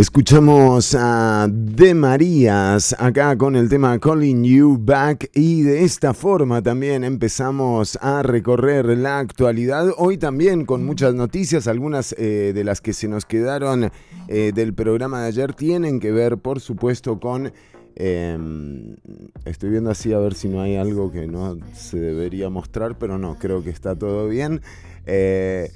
[0.00, 6.62] Escuchamos a De Marías acá con el tema Calling You Back y de esta forma
[6.62, 9.92] también empezamos a recorrer la actualidad.
[9.98, 13.90] Hoy también con muchas noticias, algunas eh, de las que se nos quedaron
[14.28, 17.52] eh, del programa de ayer tienen que ver por supuesto con...
[17.94, 18.96] Em,
[19.44, 23.18] estoy viendo así a ver si no hay algo que no se debería mostrar, pero
[23.18, 24.62] no, creo que está todo bien.
[25.04, 25.70] Eh,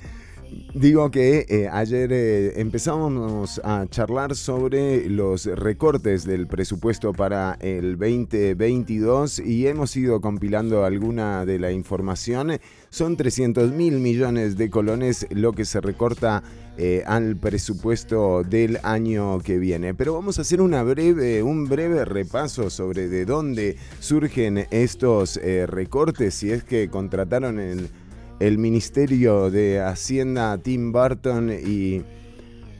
[0.74, 7.96] Digo que eh, ayer eh, empezamos a charlar sobre los recortes del presupuesto para el
[7.98, 12.58] 2022 y hemos ido compilando alguna de la información.
[12.90, 16.42] Son 300 mil millones de colones lo que se recorta
[16.76, 19.94] eh, al presupuesto del año que viene.
[19.94, 26.34] Pero vamos a hacer una breve, un breve repaso sobre de dónde surgen estos recortes,
[26.34, 27.90] si es que contrataron el
[28.46, 32.02] el Ministerio de Hacienda a Tim Burton y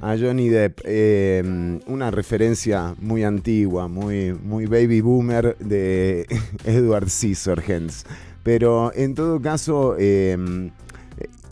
[0.02, 0.80] a Johnny Depp.
[0.84, 6.26] Em, una referencia muy antigua, muy, muy baby boomer de
[6.64, 8.04] Edward Scissorhands.
[8.42, 10.70] Pero en todo caso, em,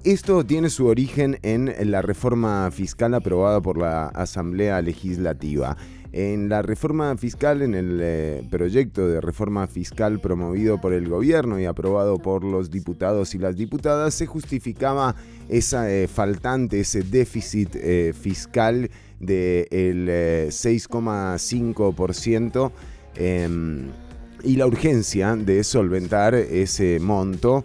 [0.04, 5.78] esto tiene su origen en la reforma fiscal aprobada por la Asamblea Legislativa.
[6.12, 11.58] En la reforma fiscal, en el eh, proyecto de reforma fiscal promovido por el gobierno
[11.58, 15.16] y aprobado por los diputados y las diputadas, se justificaba
[15.48, 22.72] esa eh, faltante, ese déficit eh, fiscal del 6,5%
[23.14, 23.88] em,
[24.44, 27.64] y la urgencia de solventar ese monto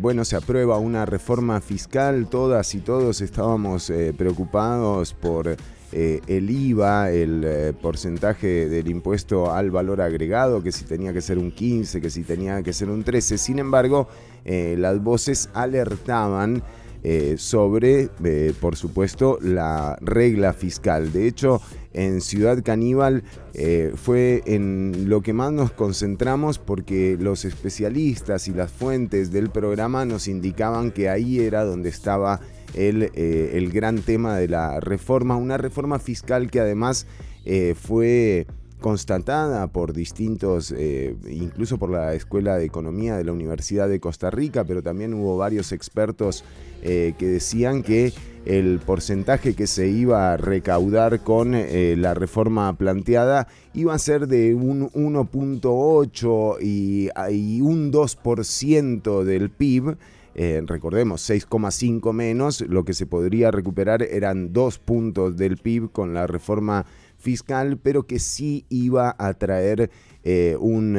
[0.00, 5.56] bueno, se aprueba una reforma fiscal, todas y todos estábamos preocupados por
[5.92, 11.52] el IVA, el porcentaje del impuesto al valor agregado, que si tenía que ser un
[11.52, 13.38] 15, que si tenía que ser un 13.
[13.38, 14.08] Sin embargo,
[14.44, 16.62] las voces alertaban
[17.04, 21.10] eh, sobre, eh, por supuesto, la regla fiscal.
[21.10, 21.60] De hecho,
[21.92, 23.24] en Ciudad Caníbal
[23.54, 29.50] eh, fue en lo que más nos concentramos porque los especialistas y las fuentes del
[29.50, 32.40] programa nos indicaban que ahí era donde estaba
[32.74, 37.06] el, el gran tema de la reforma, una reforma fiscal que además
[37.74, 38.46] fue
[38.80, 40.74] constatada por distintos,
[41.28, 45.36] incluso por la Escuela de Economía de la Universidad de Costa Rica, pero también hubo
[45.36, 46.44] varios expertos
[46.84, 48.12] eh, que decían que
[48.44, 54.26] el porcentaje que se iba a recaudar con eh, la reforma planteada iba a ser
[54.26, 59.96] de un 1.8 y, un 2% del PIB.
[60.34, 66.14] Eh, recordemos, 6,5 menos, lo que se podría recuperar eran dos puntos del PIB con
[66.14, 66.86] la reforma
[67.18, 69.90] fiscal, pero que sí iba a traer
[70.58, 70.98] un,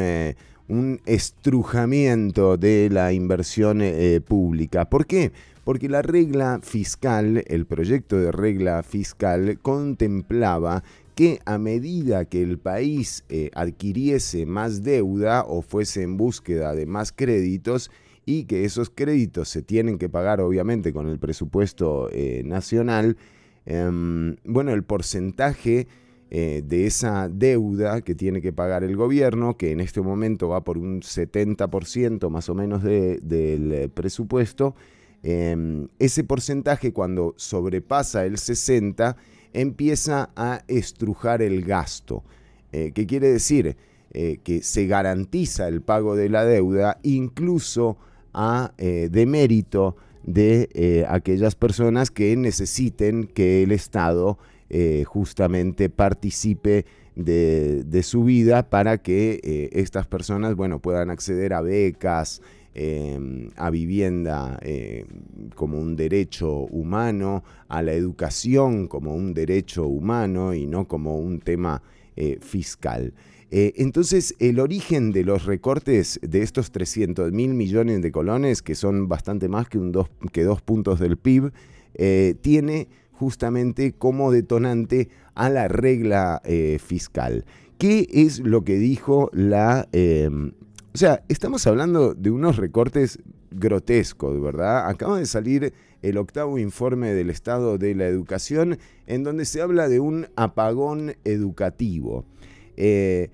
[0.68, 3.82] un, estrujamiento de la inversión
[4.26, 4.86] pública.
[4.86, 5.32] ¿Por qué?
[5.64, 10.84] porque la regla fiscal, el proyecto de regla fiscal contemplaba
[11.16, 16.86] que a medida que el país eh, adquiriese más deuda o fuese en búsqueda de
[16.86, 17.92] más créditos,
[18.26, 23.18] y que esos créditos se tienen que pagar obviamente con el presupuesto eh, nacional,
[23.66, 25.88] em, bueno, el porcentaje
[26.30, 30.64] eh, de esa deuda que tiene que pagar el gobierno, que en este momento va
[30.64, 34.76] por un 70% más o menos del presupuesto,
[35.24, 39.16] Em, ese porcentaje cuando sobrepasa el 60
[39.54, 42.26] empieza a estrujar el gasto.
[42.74, 43.78] Eh, ¿Qué quiere decir?
[44.12, 47.98] Eh, que se garantiza el pago de la deuda incluso
[48.34, 54.38] a eh, demérito de aquellas personas que necesiten que el Estado
[55.06, 56.86] justamente participe
[57.16, 62.42] de, su vida para que estas personas bueno, puedan acceder a becas,
[62.76, 65.06] Em, a vivienda eh,
[65.54, 71.40] como un derecho humano, a la educación como un derecho humano y no como un
[71.40, 71.84] tema
[72.16, 73.14] eh, fiscal.
[73.56, 78.74] Eh, entonces, el origen de los recortes de estos 300 mil millones de colones, que
[78.74, 81.52] son bastante más que, un dos, que dos puntos del PIB,
[82.42, 86.42] tiene justamente como detonante a la regla
[86.80, 87.46] fiscal.
[87.78, 90.54] ¿Qué es lo que dijo la em,
[90.94, 93.18] o sea, estamos hablando de unos recortes
[93.50, 94.88] grotescos, ¿verdad?
[94.88, 95.74] Acaba de salir
[96.04, 98.78] el octavo informe del estado de la educación
[99.08, 102.26] en donde se habla de un apagón educativo.
[102.78, 103.32] Eh,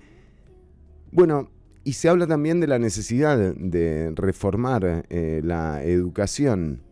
[1.12, 1.50] bueno,
[1.84, 6.82] y se habla también de la necesidad de reformar eh, la educación.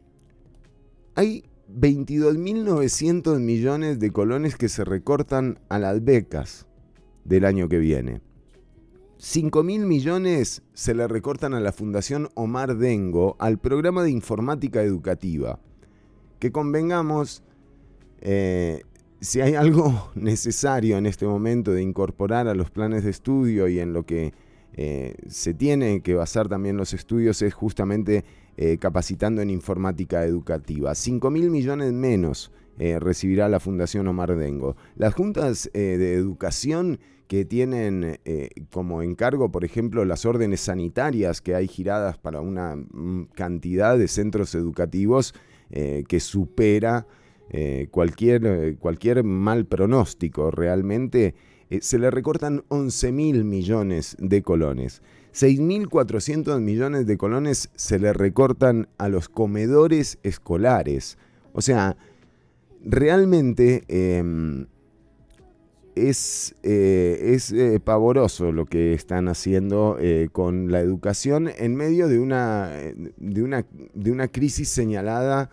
[1.14, 6.66] Hay 22.900 millones de colones que se recortan a las becas
[7.24, 8.22] del año que viene.
[9.18, 14.82] 5 mil millones se le recortan a la Fundación Omar Dengo al programa de informática
[14.82, 15.58] educativa.
[16.38, 17.42] Que convengamos,
[18.20, 18.82] eh,
[19.20, 23.80] si hay algo necesario en este momento de incorporar a los planes de estudio y
[23.80, 24.32] en lo que
[24.74, 28.24] eh, se tiene que basar también los estudios es justamente
[28.56, 30.94] eh, capacitando en informática educativa.
[30.94, 32.52] 5 mil millones menos
[33.00, 34.76] recibirá la Fundación Omar Dengo.
[34.94, 41.54] Las juntas de educación que tienen eh, como encargo, por ejemplo, las órdenes sanitarias que
[41.54, 45.34] hay giradas para una mm, cantidad de centros educativos
[45.70, 47.06] eh, que supera
[47.50, 50.50] eh, cualquier, cualquier mal pronóstico.
[50.50, 51.34] Realmente
[51.80, 55.02] se le recortan 11 mil millones de colones.
[55.34, 61.18] 6.400 millones de colones se le recortan a los comedores escolares.
[61.52, 61.96] O sea,
[62.84, 64.66] realmente em,
[65.94, 72.08] es, eh, es eh, pavoroso lo que están haciendo eh, con la educación en medio
[72.08, 72.70] de una,
[73.16, 75.50] de una, de una crisis señalada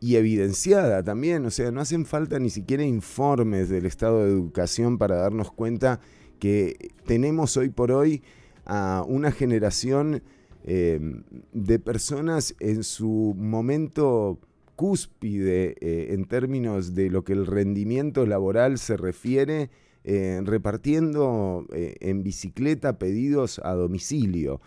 [0.00, 1.46] y evidenciada también.
[1.46, 6.00] O sea, no hacen falta ni siquiera informes del estado de educación para darnos cuenta
[6.38, 8.22] que tenemos hoy por hoy
[8.66, 10.22] a una generación
[10.64, 14.40] de personas en su momento
[14.76, 19.70] cúspide eh, en términos de lo que el rendimiento laboral se refiere,
[20.04, 24.60] eh, repartiendo eh, en bicicleta pedidos a domicilio.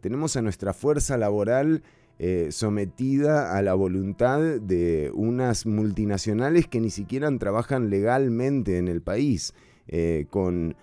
[0.00, 1.84] tenemos a nuestra fuerza laboral
[2.50, 9.54] sometida a la voluntad de unas multinacionales que ni siquiera trabajan legalmente en el país,
[10.28, 10.76] con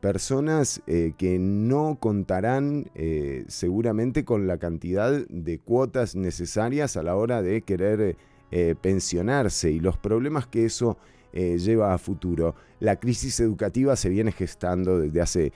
[0.00, 7.16] personas eh, que no contarán eh, seguramente con la cantidad de cuotas necesarias a la
[7.16, 8.16] hora de querer
[8.80, 10.98] pensionarse y los problemas que eso
[11.32, 12.56] lleva a futuro.
[12.80, 15.52] La crisis educativa se viene gestando desde hace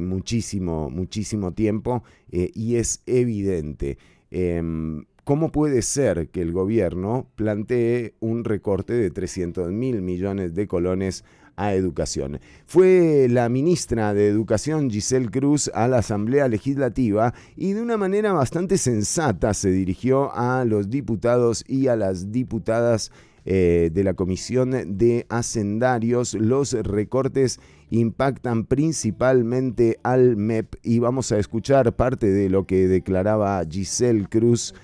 [0.00, 3.98] muchísimo, muchísimo tiempo y es evidente.
[4.30, 10.68] Em, ¿Cómo puede ser que el gobierno plantee un recorte de 300 mil millones de
[10.68, 11.24] colones
[11.56, 12.38] a educación.
[12.66, 18.32] Fue la ministra de Educación Giselle Cruz a la Asamblea Legislativa y de una manera
[18.32, 23.10] bastante sensata se dirigió a los diputados y a las diputadas
[23.46, 26.34] eh, de la Comisión de Hacendarios.
[26.34, 27.58] Los recortes
[27.90, 34.74] impactan principalmente al MEP y vamos a escuchar parte de lo que declaraba Giselle Cruz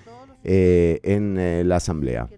[0.43, 2.29] eh, en eh, la Asamblea.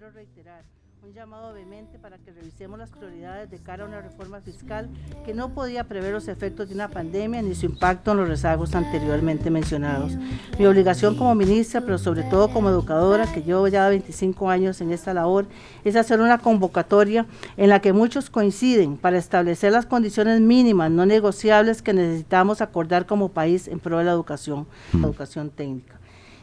[2.36, 2.92] Revisemos las
[3.26, 4.88] prioridades de cara a una reforma fiscal
[5.26, 8.76] que no podía prever los efectos de una pandemia ni su impacto en los rezagos
[8.76, 10.12] anteriormente mencionados.
[10.60, 14.92] Mi obligación como ministra, pero sobre todo como educadora, que llevo ya 25 años en
[14.92, 15.48] esta labor,
[15.84, 17.26] es hacer una convocatoria
[17.58, 23.08] en la que muchos coinciden para establecer las condiciones mínimas no negociables que necesitamos acordar
[23.08, 25.06] como país en pro de la educación, la mm.
[25.06, 25.96] educación técnica.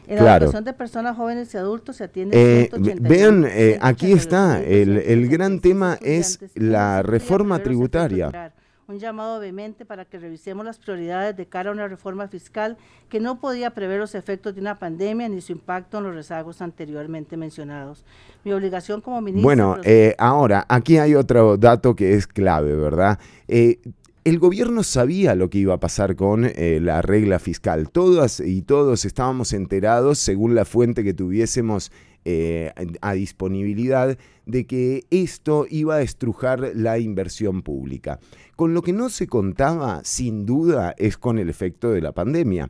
[0.07, 2.63] En la educación de personas jóvenes y adultos se atiende.
[2.63, 2.69] Eh,
[2.99, 8.53] vean, eh, aquí está, el, el gran tema es la reforma tributaria.
[8.85, 13.21] Un llamado vehemente para que revisemos las prioridades de cara a una reforma fiscal que
[13.21, 17.37] no podía prever los efectos de una pandemia ni su impacto en los rezagos anteriormente
[17.37, 18.03] mencionados.
[18.43, 19.43] Mi obligación como ministra...
[19.45, 23.17] Bueno, eh, ahora, aquí hay otro dato que es clave, ¿verdad?
[23.47, 23.79] Eh,
[24.23, 27.89] el gobierno sabía lo que iba a pasar con eh, la regla fiscal.
[27.89, 31.91] Todas y todos estábamos enterados, según la fuente que tuviésemos
[32.23, 38.19] eh, a disponibilidad, de que esto iba a estrujar la inversión pública.
[38.55, 42.69] Con lo que no se contaba, sin duda, es con el efecto de la pandemia.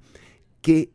[0.61, 0.89] Que,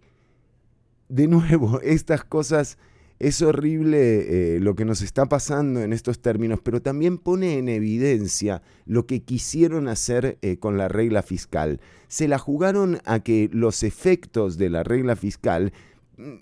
[1.09, 2.79] de nuevo, estas cosas
[3.19, 7.69] es horrible eh, lo que nos está pasando en estos términos, pero también pone en
[7.69, 11.81] evidencia lo que quisieron hacer eh, con la regla fiscal.
[12.07, 15.73] Se la jugaron a que los efectos de la regla fiscal
[16.17, 16.35] mm,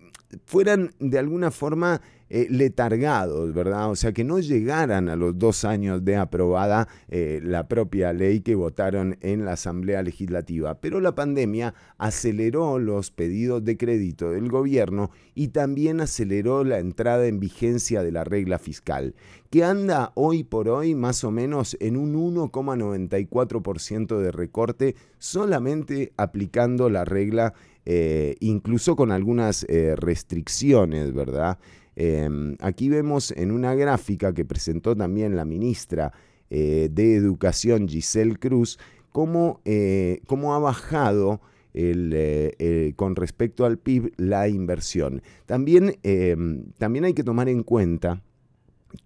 [0.44, 3.88] fueran de alguna forma eh, letargados, ¿verdad?
[3.88, 8.40] O sea, que no llegaran a los dos años de aprobada eh, la propia ley
[8.40, 10.80] que votaron en la Asamblea Legislativa.
[10.80, 17.28] Pero la pandemia aceleró los pedidos de crédito del gobierno y también aceleró la entrada
[17.28, 19.14] en vigencia de la regla fiscal,
[19.48, 26.90] que anda hoy por hoy más o menos en un 1,94% de recorte solamente aplicando
[26.90, 27.54] la regla
[27.84, 29.64] eh, incluso con algunas
[29.96, 31.58] restricciones, ¿verdad?
[31.96, 36.12] Em, aquí vemos en una gráfica que presentó también la ministra
[36.50, 38.78] eh, de Educación, Giselle Cruz,
[39.10, 41.40] cómo, eh, ha bajado
[41.72, 45.22] eh, con respecto al PIB la inversión.
[45.46, 48.22] También, em, también hay que tomar en cuenta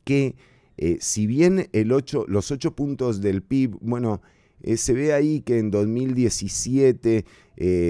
[0.04, 0.34] que
[0.98, 4.22] si bien los 8 puntos del PIB, bueno,
[4.76, 7.24] se ve ahí que en 2017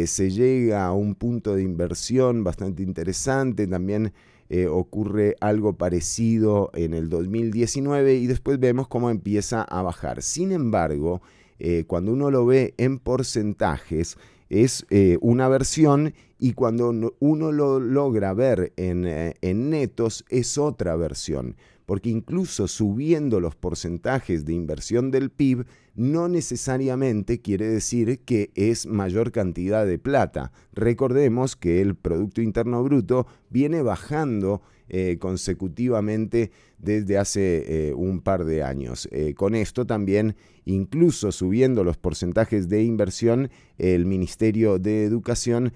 [0.06, 4.12] se llega a un punto de inversión bastante interesante, también
[4.52, 10.22] eh, ocurre algo parecido en el 2019 y después vemos cómo empieza a bajar.
[10.22, 11.22] Sin embargo,
[11.60, 17.78] eh, cuando uno lo ve en porcentajes, es eh, una versión y cuando uno lo
[17.78, 21.54] logra ver en, en netos es otra versión
[21.90, 25.66] porque incluso subiendo los porcentajes de inversión del PIB,
[25.96, 30.52] no necesariamente quiere decir que es mayor cantidad de plata.
[30.72, 38.44] Recordemos que el Producto Interno Bruto viene bajando eh, consecutivamente desde hace eh, un par
[38.44, 39.08] de años.
[39.10, 45.72] Eh, con esto también, incluso subiendo los porcentajes de inversión, el Ministerio de Educación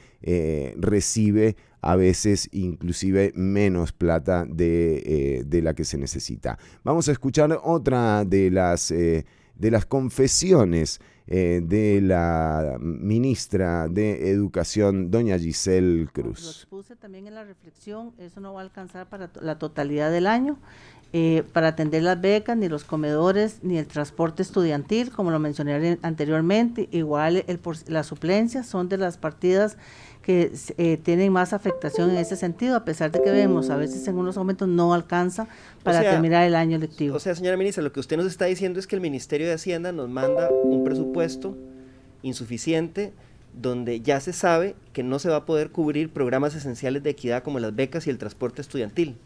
[0.76, 6.58] recibe a veces inclusive menos plata de, la que se necesita.
[6.82, 9.24] Vamos a escuchar otra de las, de
[9.70, 16.66] las confesiones eh, de la ministra de Educación, doña Giselle Cruz.
[16.70, 20.26] Lo puse también en la reflexión, eso no va a alcanzar para la totalidad del
[20.26, 20.58] año.
[21.16, 25.96] Eh, para atender las becas, ni los comedores, ni el transporte estudiantil, como lo mencioné
[26.02, 26.88] anteriormente.
[26.90, 29.78] Igual el, las suplencias son de las partidas
[30.24, 34.08] que eh, tienen más afectación en ese sentido, a pesar de que vemos a veces
[34.08, 35.46] en unos momentos no alcanza
[35.82, 37.16] para terminar el año lectivo.
[37.16, 39.52] O sea, señora ministra, lo que usted nos está diciendo es que el Ministerio de
[39.52, 41.58] Hacienda nos manda un presupuesto
[42.22, 43.12] insuficiente
[43.52, 47.42] donde ya se sabe que no se va a poder cubrir programas esenciales de equidad
[47.42, 49.16] como las becas y el transporte estudiantil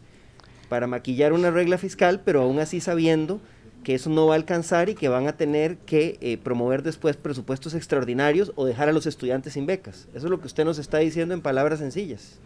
[0.67, 3.39] para maquillar una regla fiscal, pero aún así sabiendo
[3.83, 7.17] que eso no va a alcanzar y que van a tener que eh, promover después
[7.17, 10.07] presupuestos extraordinarios o dejar a los estudiantes sin becas.
[10.13, 12.39] Eso es lo que usted nos está diciendo en palabras sencillas.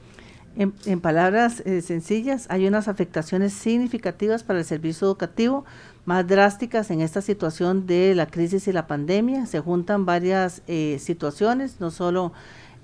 [0.55, 5.65] En, palabras eh, sencillas, hay unas afectaciones significativas para el servicio educativo,
[6.05, 9.47] más drásticas en esta situación de la crisis y la pandemia.
[9.47, 12.33] Se juntan varias eh, situaciones, no solo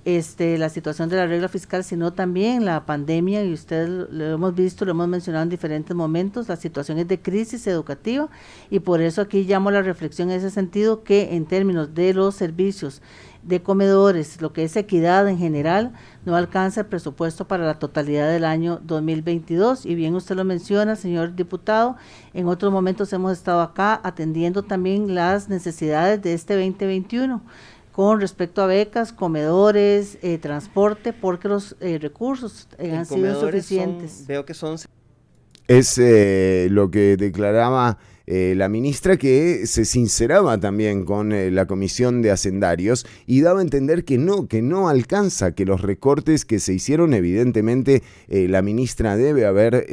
[0.05, 4.55] este, la situación de la regla fiscal, sino también la pandemia, y ustedes lo hemos
[4.55, 8.29] visto, lo hemos mencionado en diferentes momentos, las situaciones de crisis educativa,
[8.69, 12.35] y por eso aquí llamo la reflexión en ese sentido que en términos de los
[12.35, 13.01] servicios
[13.43, 15.93] de comedores, lo que es equidad en general,
[16.25, 19.85] no alcanza el presupuesto para la totalidad del año 2022.
[19.85, 21.95] Y bien usted lo menciona, señor diputado,
[22.33, 27.41] en otros momentos hemos estado acá atendiendo también las necesidades de este 2021
[27.91, 34.25] con respecto a becas, comedores, eh, transporte, porque los eh, recursos eh, han sido insuficientes.
[34.27, 34.77] veo que son...
[35.67, 35.99] Es
[36.71, 37.99] lo que declaraba
[38.31, 43.57] eh, la ministra que se sinceraba también con eh, la comisión de hacendarios y daba
[43.57, 48.47] a entender que no, que no alcanza, que los recortes que se hicieron, evidentemente eh,
[48.47, 49.87] la ministra debe haber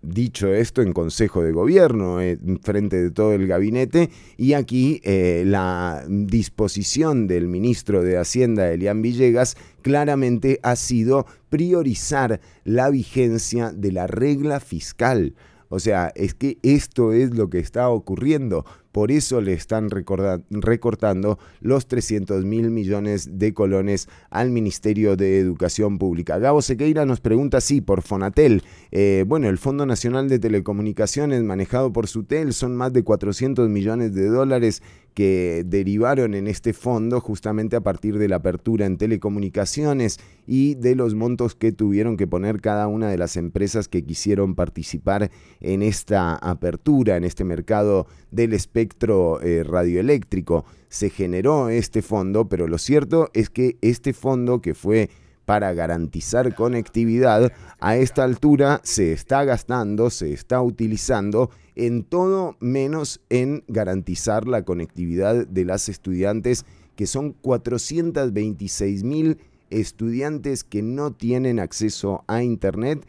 [0.00, 2.18] dicho esto en Consejo de Gobierno,
[2.62, 4.08] frente de todo el gabinete,
[4.38, 12.88] y aquí la disposición del ministro de Hacienda, Elian Villegas, claramente ha sido priorizar la
[12.88, 15.34] vigencia de la regla fiscal.
[15.74, 18.64] O sea, es que esto es lo que está ocurriendo.
[18.92, 25.98] Por eso le están recortando los 300 mil millones de colones al Ministerio de Educación
[25.98, 26.38] Pública.
[26.38, 28.62] Gabo Sequeira nos pregunta, sí, por Fonatel.
[28.92, 34.14] Eh, bueno, el Fondo Nacional de Telecomunicaciones manejado por Sutel son más de 400 millones
[34.14, 34.80] de dólares
[35.14, 40.96] que derivaron en este fondo justamente a partir de la apertura en telecomunicaciones y de
[40.96, 45.30] los montos que tuvieron que poner cada una de las empresas que quisieron participar
[45.60, 50.64] en esta apertura, en este mercado del espectro eh, radioeléctrico.
[50.88, 55.10] Se generó este fondo, pero lo cierto es que este fondo que fue
[55.44, 63.20] para garantizar conectividad, a esta altura se está gastando, se está utilizando en todo menos
[63.30, 66.64] en garantizar la conectividad de las estudiantes,
[66.96, 69.38] que son 426 mil
[69.70, 73.06] estudiantes que no tienen acceso a Internet,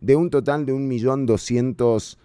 [0.00, 2.16] de un total de 1.203.000,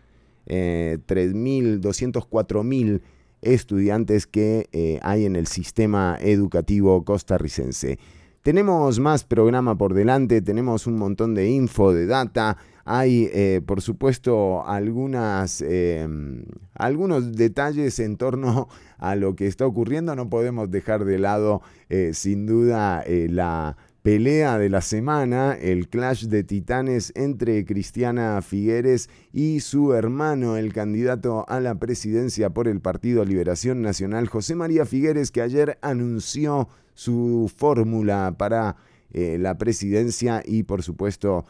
[0.48, 3.02] eh, 204.000
[3.42, 8.00] estudiantes que eh, hay en el sistema educativo costarricense.
[8.42, 12.58] Tenemos más programa por delante, tenemos un montón de info, de data.
[12.86, 16.44] Hay, eh, por supuesto, algunas, em,
[16.74, 18.68] algunos detalles en torno
[18.98, 20.16] a lo que está ocurriendo.
[20.16, 25.88] No podemos dejar de lado, eh, sin duda, eh, la pelea de la semana, el
[25.88, 32.68] clash de titanes entre Cristiana Figueres y su hermano, el candidato a la presidencia por
[32.68, 38.76] el Partido Liberación Nacional, José María Figueres, que ayer anunció su fórmula para
[39.14, 41.46] la presidencia y por supuesto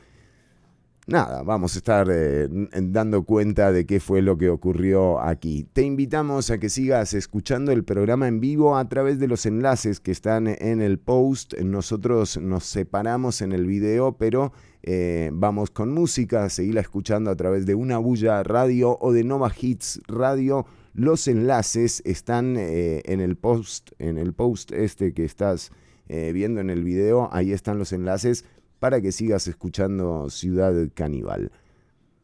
[1.08, 5.68] nada, vamos a estar eh, dando cuenta de qué fue lo que ocurrió aquí.
[5.74, 10.00] Te invitamos a que sigas escuchando el programa en vivo a través de los enlaces
[10.00, 11.54] que están en el post.
[11.60, 17.66] Nosotros nos separamos en el video, pero eh, vamos con música, seguirla escuchando a través
[17.66, 23.36] de una bulla radio o de Nova Hits Radio los enlaces están eh, en el
[23.36, 25.72] post, en el post este que estás
[26.06, 27.30] viendo en el video.
[27.32, 28.46] Ahí están los enlaces
[28.84, 31.54] para que sigas escuchando Ciudad Caníbal.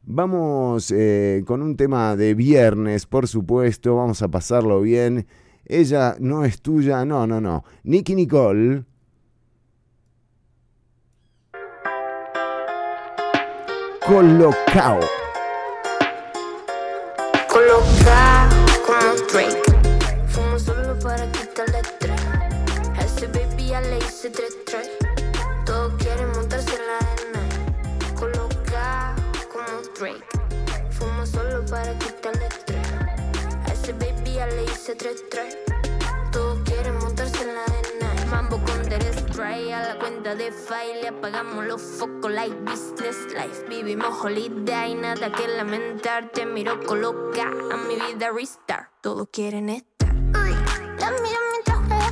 [0.04, 3.96] Vamos eh, con un tema de viernes, por supuesto.
[3.96, 5.26] Vamos a pasarlo bien.
[5.64, 7.64] Ella no es tuya, no, no, no.
[7.84, 8.84] Nicky Nicole.
[14.06, 15.00] Colocao.
[17.48, 18.50] Colocao
[18.86, 19.62] como Drake.
[20.28, 22.22] Fumo solo para quitarle estrés.
[22.98, 24.99] A ese baby ya le hice tres tres.
[30.00, 30.24] Drake.
[30.92, 32.88] Fumo solo para quitarle estrés.
[33.68, 35.58] A ese baby ya le hice tres tres.
[36.32, 38.26] Todos quieren montarse en la arena.
[38.32, 41.10] Mambo con Derek Spray a la cuenta de file.
[41.10, 43.66] Apagamos los focos like business life.
[43.68, 46.32] Vivimos holiday, nada que lamentar.
[46.32, 48.90] Te miro coloca a mi vida restart.
[49.02, 50.14] Todos quieren estar.
[50.14, 52.12] La miro mientras juega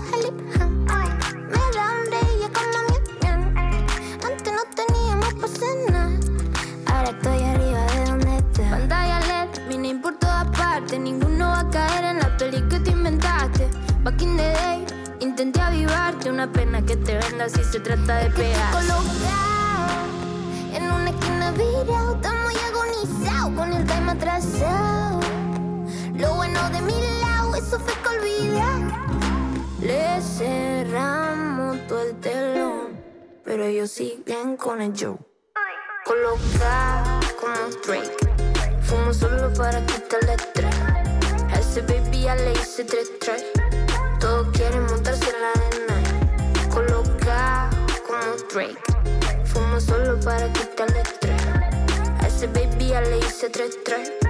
[16.48, 18.72] pena que te venda si se trata de pegar.
[18.72, 20.06] Colocado
[20.74, 22.16] en una esquina virado.
[22.16, 25.08] Estamos agonizados con el time atrasado.
[27.58, 28.62] eso fue que olvidé.
[29.82, 33.02] Le cerramos todo el telón,
[33.44, 35.18] pero ellos siguen con el show.
[36.06, 38.16] Coloca como Drake,
[38.82, 40.76] fumo solo para quitarle estrés.
[41.52, 43.44] A ese baby ya le hice tres tres.
[44.20, 44.87] Todos quieren
[48.58, 48.76] Drake.
[49.46, 51.44] Fumo solo para quitarle estrés.
[52.20, 54.27] A ese baby ya le hice 3-3.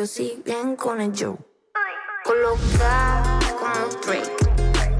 [0.00, 1.36] Ellos siguen con el show.
[2.24, 4.32] Coloca como Drake,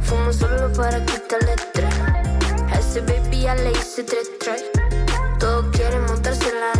[0.02, 1.94] fumo solo para quitarle estrés.
[2.70, 4.66] A ese baby ya le hice tres tres.
[5.38, 6.79] Todos quieren montarse en la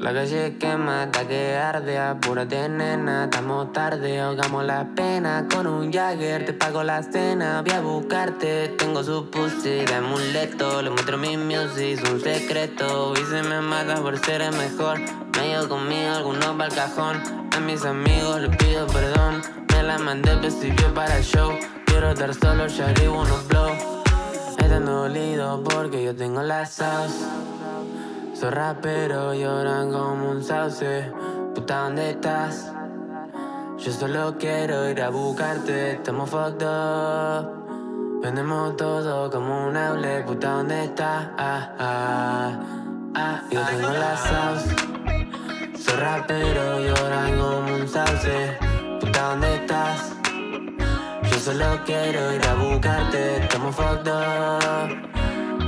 [0.00, 5.46] La calle quema hasta que arde, apúrate nena, estamos tarde, ahogamos la pena.
[5.54, 10.80] Con un Jagger, te pago la cena, voy a buscarte, tengo su pussy de amuleto,
[10.80, 15.48] le muestro mi music, un secreto, y se me mata por ser el mejor, me
[15.48, 17.20] llevo conmigo algunos pa'l cajón,
[17.54, 21.52] a mis amigos les pido perdón, me la mandé principio para el show,
[21.84, 23.68] quiero estar solo, shawty wanna blow,
[24.58, 27.18] están dolido porque yo tengo la sauce.
[28.40, 31.12] Soy rapero, lloran como un sauce.
[31.54, 32.72] Puta, ¿dónde estás?
[33.76, 38.22] Yo solo quiero ir a buscarte, estamos fucked up.
[38.22, 41.28] Vendemos todo como un hable, puta, ¿dónde estás?
[41.36, 42.60] Ah, ah,
[43.14, 43.42] ah.
[43.50, 44.74] Yo tengo la sauce.
[45.78, 48.56] Soy rapero, lloran como un sauce.
[49.00, 50.14] Puta, ¿dónde estás?
[51.30, 55.19] Yo solo quiero ir a buscarte, estamos fucked up.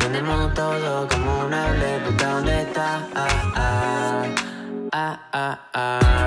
[0.03, 3.07] Tenemos todo como un hable, puta, ¿dónde está?
[3.15, 4.25] Ah, ah,
[4.93, 6.27] ah, ah, ah.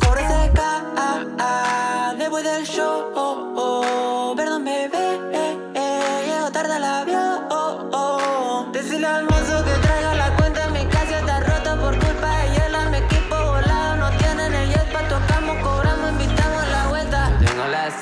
[0.00, 4.64] Corre seca, ah, ah, después del show, oh, oh, perdón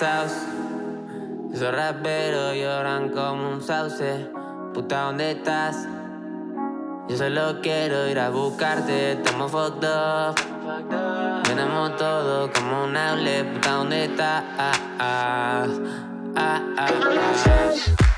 [0.00, 4.30] Tengo la sauce, soy rapero, lloran como un sauce,
[4.72, 5.86] puta, ¿dónde estás?
[7.08, 11.42] Yo solo quiero ir a buscarte, estamos fucked up.
[11.42, 14.42] Tenemos todo como un hable, puta, ¿dónde está?
[14.58, 15.66] Ah, ah,
[16.36, 16.90] ah, ah,
[18.06, 18.09] ah.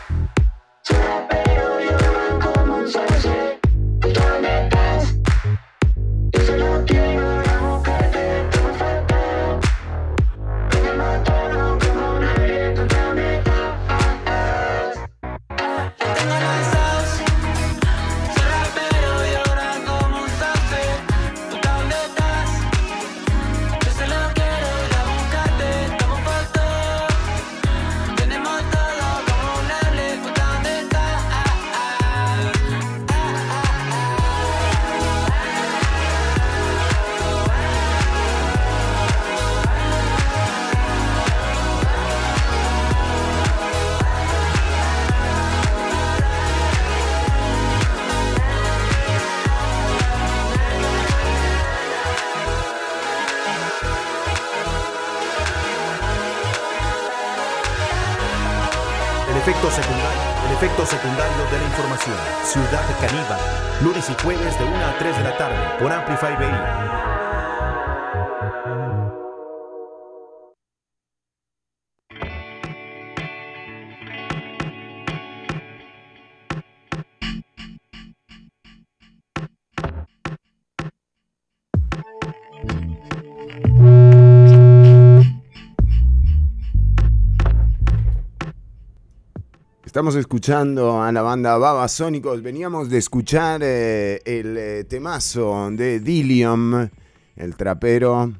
[89.92, 92.40] Estamos escuchando a la banda Babasónicos.
[92.40, 96.88] Veníamos de escuchar eh, el eh, temazo de Dilium,
[97.36, 98.32] el trapero.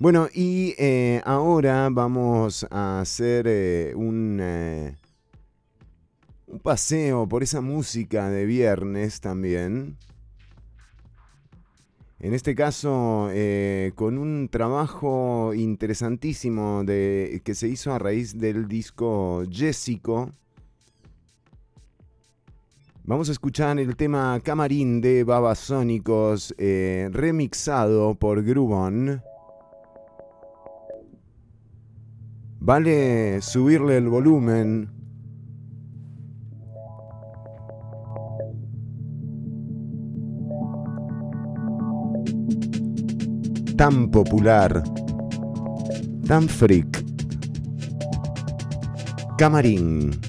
[0.00, 4.42] Bueno, y eh, ahora vamos a hacer un
[6.64, 9.98] paseo por esa música de viernes también.
[12.20, 18.66] En este caso, eh, con un trabajo interesantísimo de, que se hizo a raíz del
[18.66, 20.32] disco Jessico.
[23.04, 29.22] Vamos a escuchar el tema Camarín de Babasónicos, eh, remixado por Grubon.
[32.58, 34.97] Vale subirle el volumen
[43.78, 44.82] tan popular,
[46.26, 46.98] tan freak.
[49.38, 50.27] Camarín.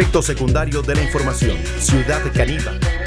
[0.00, 1.58] Efecto secundario de la información.
[1.78, 2.99] Ciudad Caníbal.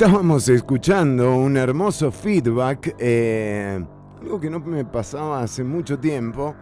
[0.00, 3.84] Estábamos escuchando un hermoso feedback, eh,
[4.20, 6.54] algo que no me pasaba hace mucho tiempo,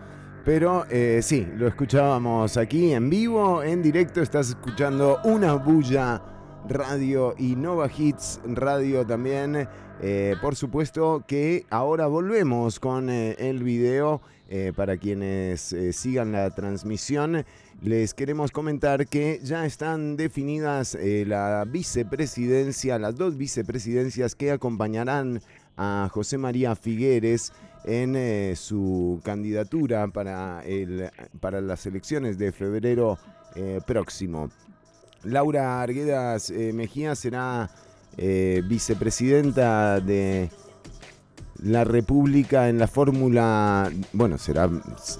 [0.43, 6.23] pero eh, sí, lo escuchábamos aquí en vivo, en directo, estás escuchando una bulla
[6.67, 9.69] radio y Nova Hits Radio también.
[10.01, 14.23] Eh, por supuesto que ahora volvemos con el video
[14.77, 17.45] para quienes sigan la transmisión
[17.83, 25.41] les queremos comentar que ya están definidas eh, la vicepresidencia, las dos vicepresidencias que acompañarán
[25.77, 27.53] a José María Figueres
[27.85, 31.11] en eh, su candidatura para, el,
[31.41, 33.19] para las elecciones de febrero
[33.55, 34.51] eh, próximo.
[35.23, 37.69] Laura Arguedas Mejía será
[38.17, 40.49] vicepresidenta de
[41.63, 44.69] la República en la fórmula, bueno, será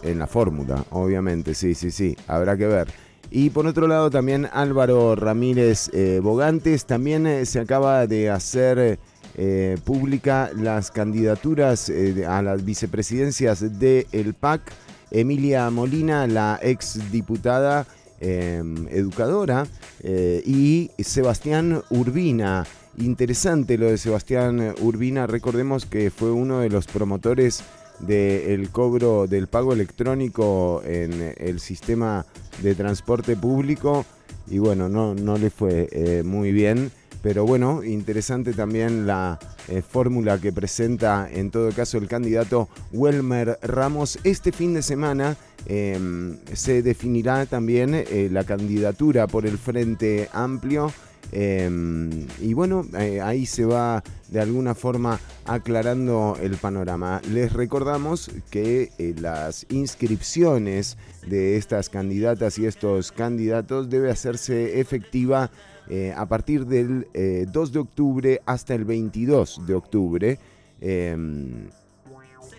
[0.03, 2.89] en la fórmula, obviamente, sí, sí, sí, habrá que ver.
[3.31, 8.99] Y por otro lado también Álvaro Ramírez eh, Bogantes, también eh, se acaba de hacer
[9.37, 11.93] eh, pública las candidaturas
[12.27, 14.73] a las vicepresidencias del el PAC.
[15.11, 17.87] Emilia Molina, la ex diputada
[18.21, 19.67] em, educadora,
[20.03, 22.67] y Sebastián Urbina,
[22.99, 27.63] Interesante lo de Sebastián Urbina, recordemos que fue uno de los promotores
[28.01, 32.25] del cobro del pago electrónico en el sistema
[32.63, 34.07] de transporte público.
[34.49, 36.91] Y bueno, no, no le fue eh, muy bien,
[37.23, 43.59] pero bueno, interesante también la eh, fórmula que presenta en todo caso el candidato Welmer
[43.63, 44.19] Ramos.
[44.25, 50.93] Este fin de semana em, se definirá también eh, la candidatura por el Frente Amplio
[51.33, 57.21] Em, y bueno, eh, ahí se va de alguna forma aclarando el panorama.
[57.31, 65.51] Les recordamos que eh, las inscripciones de estas candidatas y estos candidatos debe hacerse efectiva
[65.89, 67.07] eh, a partir del
[67.53, 70.39] 2 de octubre hasta el 22 de octubre.
[70.81, 71.69] Em,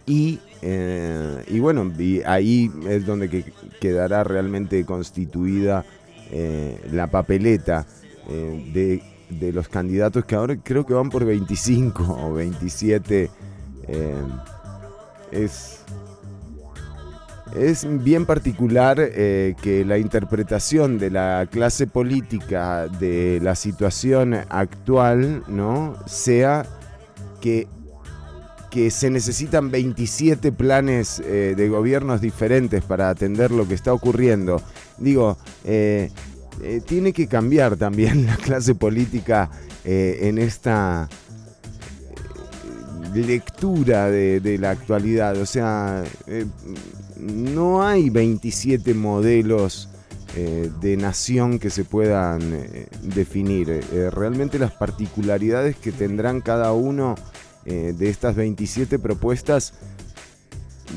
[0.05, 0.39] y,
[1.59, 1.91] bueno,
[2.25, 3.43] ahí es donde
[3.81, 5.85] quedará realmente constituida
[6.91, 7.85] la papeleta
[8.29, 13.29] eh, de, los candidatos que ahora creo que van por 25 o 27.
[13.87, 14.13] Eh,
[15.31, 15.79] es,
[17.55, 25.43] es bien particular eh, que la interpretación de la clase política de la situación actual
[25.47, 25.95] ¿no?
[26.05, 26.65] sea
[27.41, 27.67] que,
[28.69, 34.61] que se necesitan 27 planes de gobiernos diferentes para atender lo que está ocurriendo.
[34.97, 35.37] Digo,
[36.85, 39.49] tiene que cambiar también la clase política
[39.85, 41.07] eh, en esta
[43.15, 45.37] eh, lectura de, la actualidad.
[45.37, 46.03] O sea,
[47.19, 49.89] no hay 27 modelos
[50.81, 52.51] de nación que se puedan
[53.01, 53.83] definir.
[54.11, 57.15] realmente las particularidades que tendrán cada uno
[57.65, 59.73] de estas 27 propuestas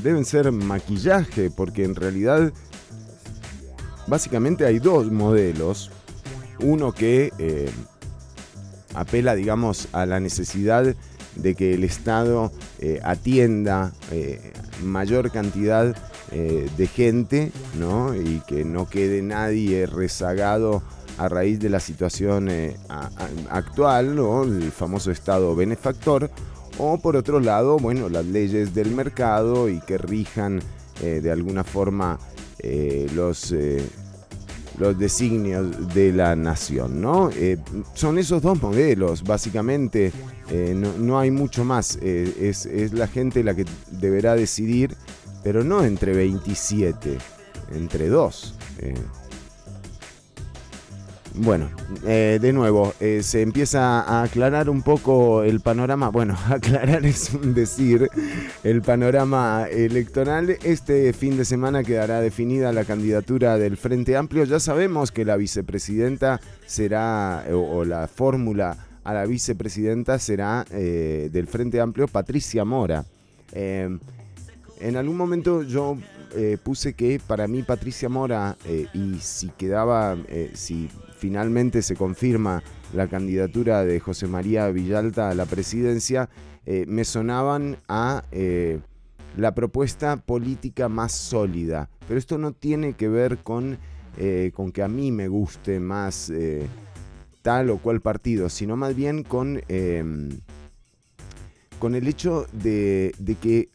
[0.03, 2.53] deben ser maquillaje, porque en realidad
[4.11, 5.93] Básicamente hay dos modelos.
[6.59, 7.71] Uno que eh,
[8.93, 10.97] apela, digamos, a la necesidad
[11.37, 12.51] de que el Estado
[12.81, 14.53] eh, atienda eh,
[14.83, 15.97] mayor cantidad
[16.33, 18.15] de gente, ¿no?
[18.15, 20.81] Y que no quede nadie rezagado
[21.19, 22.49] a raíz de la situación
[23.49, 24.45] actual, ¿no?
[24.45, 26.31] El famoso Estado benefactor.
[26.79, 30.63] O por otro lado, bueno, las leyes del mercado y que rijan
[31.01, 32.21] de alguna forma
[33.15, 33.55] los
[34.81, 37.31] los designios de la nación, ¿no?
[37.37, 37.59] Eh,
[37.95, 40.11] son esos dos modelos, básicamente,
[40.51, 44.97] eh, no, hay mucho más, eh, es, es, la gente la que deberá decidir,
[45.45, 47.19] pero no entre 27,
[47.75, 48.55] entre dos.
[51.35, 51.71] Bueno,
[52.07, 57.31] eh, de nuevo, eh, se empieza a aclarar un poco el panorama, bueno, aclarar es
[57.55, 58.09] decir,
[58.65, 60.51] el panorama electoral.
[60.65, 64.45] Este fin de semana quedará definida la candidatura del Frente Amplio.
[64.45, 71.47] Ya sabemos que la vicepresidenta será, o, la fórmula a la vicepresidenta será eh, del
[71.47, 73.05] Frente Amplio Patricia Mora.
[73.53, 75.97] en algún momento yo
[76.63, 78.57] puse que para mí Patricia Mora,
[78.95, 80.17] y si quedaba,
[80.55, 80.89] si
[81.21, 82.63] finalmente se confirma
[82.95, 86.31] la candidatura de José María Villalta a la presidencia,
[86.65, 88.81] eh, me sonaban a eh,
[89.37, 91.91] la propuesta política más sólida.
[92.09, 93.79] Pero esto no tiene que ver con,
[94.17, 96.33] eh, con que a mí me guste más
[97.43, 99.63] tal o cual partido, sino más bien con,
[101.79, 103.69] con el hecho de, de, que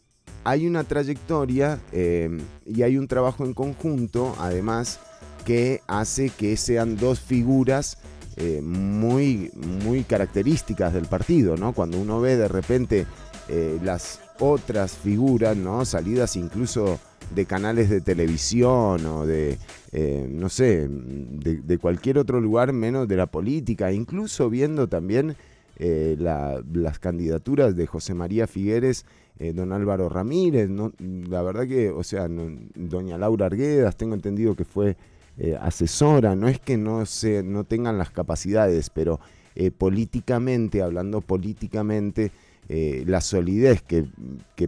[0.44, 5.00] hay una trayectoria y hay un trabajo en conjunto, además,
[5.46, 7.98] que hace que sean dos figuras
[8.36, 11.72] eh, muy, muy características del partido, ¿no?
[11.72, 13.06] Cuando uno ve de repente
[13.48, 15.84] eh, las otras figuras, ¿no?
[15.84, 16.98] Salidas incluso
[17.32, 19.56] de canales de televisión o de,
[19.92, 25.36] eh, no sé, de, cualquier otro lugar menos de la política, incluso viendo también
[25.78, 29.04] las candidaturas de José María Figueres,
[29.38, 34.96] don Álvaro Ramírez, la verdad que, o sea, doña Laura Arguedas, tengo entendido que fue
[35.38, 39.20] eh, asesora, no es que no, se, no tengan las capacidades, pero
[39.54, 42.32] eh, políticamente, hablando políticamente,
[42.70, 44.06] eh, la solidez que,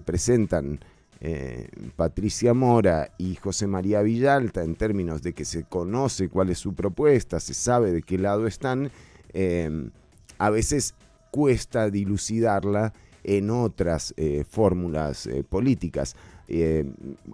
[0.00, 0.80] presentan
[1.96, 6.74] Patricia Mora y José María Villalta en términos de que se conoce cuál es su
[6.74, 8.92] propuesta, se sabe de qué lado están,
[10.38, 10.94] a veces
[11.32, 12.92] cuesta dilucidarla
[13.24, 14.14] en otras
[14.48, 16.14] fórmulas políticas.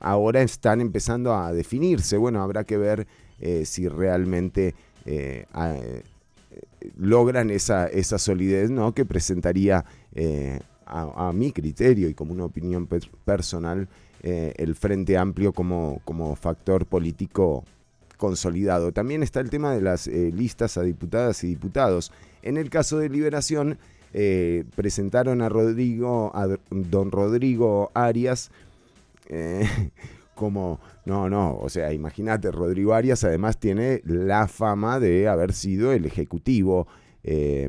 [0.01, 3.07] ahora están empezando a definirse, bueno, habrá que ver
[3.41, 4.75] eh, si realmente
[5.07, 6.03] eh, eh,
[6.97, 8.95] logran esa, esa, solidez ¿no?
[8.95, 9.85] que presentaría
[10.87, 12.87] a, mi criterio y como una opinión
[13.25, 13.89] personal
[14.23, 17.65] el Frente Amplio como, como factor político
[18.17, 18.93] consolidado.
[18.93, 22.13] También está el tema de las listas a diputadas y diputados.
[22.43, 23.79] En el caso de Liberación,
[24.77, 28.51] presentaron a Rodrigo, a don Rodrigo Arias,
[30.35, 35.93] como, no, no, o sea, imagínate, Rodrigo Arias además tiene la fama de haber sido
[35.93, 36.87] el ejecutivo
[37.23, 37.69] eh,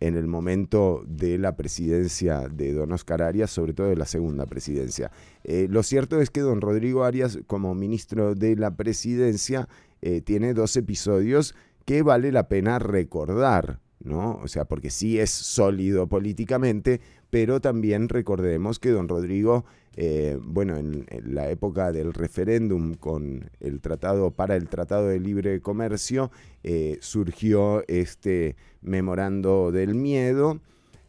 [0.00, 4.46] en el momento de la presidencia de don Oscar Arias, sobre todo de la segunda
[4.46, 5.12] presidencia.
[5.44, 9.68] Eh, lo cierto es que don Rodrigo Arias, como ministro de la presidencia,
[10.00, 11.54] eh, tiene dos episodios
[11.84, 13.80] que vale la pena recordar.
[14.00, 14.40] ¿no?
[14.42, 17.00] O sea, porque sí es sólido políticamente,
[17.30, 19.64] pero también recordemos que don Rodrigo,
[19.96, 25.60] eh, bueno, en, la época del referéndum con el tratado para el Tratado de Libre
[25.60, 26.30] Comercio,
[26.62, 30.60] eh, surgió este memorando del miedo.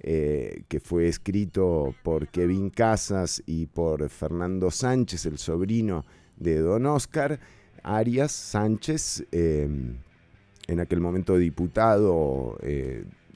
[0.05, 6.03] Eh, que fue escrito por Kevin Casas y por Fernando Sánchez, el sobrino
[6.36, 7.39] de don Oscar
[7.84, 12.57] Arias Sánchez, en aquel momento diputado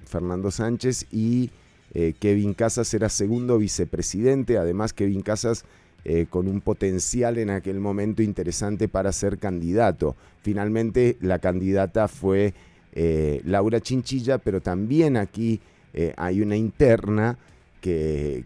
[0.03, 1.51] Fernando Sánchez y
[1.93, 5.65] eh, Kevin Casas era segundo vicepresidente, además Kevin Casas
[6.05, 10.15] eh, con un potencial en aquel momento interesante para ser candidato.
[10.41, 12.53] Finalmente la candidata fue
[13.43, 15.59] Laura Chinchilla, pero también aquí
[16.15, 17.37] hay una interna
[17.79, 18.43] que,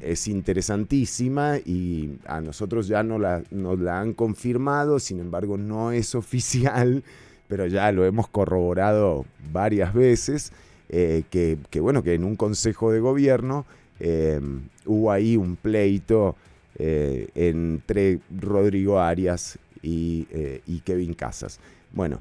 [0.00, 5.92] es interesantísima y a nosotros ya no la, nos la han confirmado, sin embargo no
[5.92, 7.04] es oficial
[7.48, 10.52] pero ya lo hemos corroborado varias veces,
[10.88, 13.64] eh, que, bueno, que en un consejo de gobierno
[14.00, 16.36] em, hubo ahí un pleito
[16.78, 21.58] eh, entre Rodrigo Arias eh, y, Kevin Casas.
[21.92, 22.20] Bueno,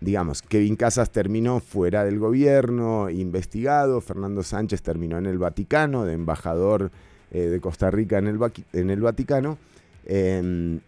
[0.00, 6.14] digamos, Kevin Casas terminó fuera del gobierno, investigado, Fernando Sánchez terminó en el Vaticano, de
[6.14, 6.90] embajador
[7.30, 8.38] de Costa Rica en el,
[8.74, 9.56] en el Vaticano.
[10.04, 10.80] Em,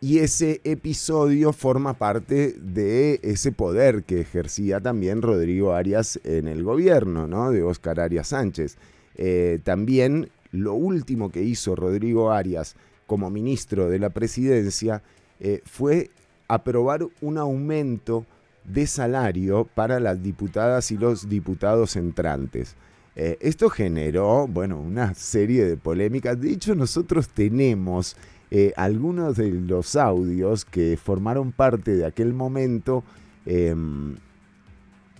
[0.00, 6.62] y ese episodio forma parte de ese poder que ejercía también Rodrigo Arias en el
[6.62, 7.50] gobierno, ¿no?
[7.50, 8.76] De Oscar Arias Sánchez.
[9.16, 12.76] Eh, también lo último que hizo Rodrigo Arias
[13.06, 15.02] como ministro de la presidencia
[15.40, 16.10] eh, fue
[16.48, 18.26] aprobar un aumento
[18.64, 22.76] de salario para las diputadas y los diputados entrantes.
[23.14, 26.38] Eh, esto generó, bueno, una serie de polémicas.
[26.38, 28.16] De hecho, nosotros tenemos
[28.50, 33.02] eh, algunos de los audios que formaron parte de aquel momento,
[33.44, 34.14] em,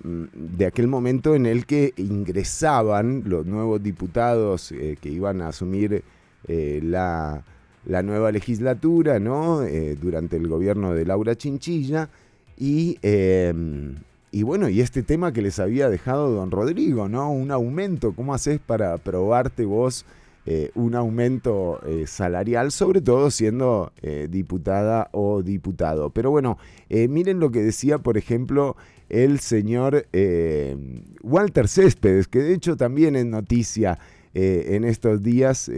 [0.05, 6.05] de aquel momento en el que ingresaban los nuevos diputados eh, que iban a asumir
[6.47, 7.43] eh, la,
[8.03, 9.62] nueva legislatura, ¿no?
[10.01, 12.09] durante el gobierno de Laura Chinchilla.
[12.57, 13.97] Y, em,
[14.33, 17.31] y bueno, y este tema que les había dejado don Rodrigo, ¿no?
[17.31, 20.05] Un aumento, ¿cómo haces para aprobarte vos?
[20.49, 26.11] Eh, un aumento eh, salarial, sobre todo siendo eh, diputada o diputado.
[26.11, 26.57] Pero bueno,
[26.88, 28.76] miren lo que decía, por ejemplo,
[29.09, 30.07] el señor
[31.22, 33.99] Walter Céspedes, que de hecho también es noticia.
[34.34, 35.70] en estos días,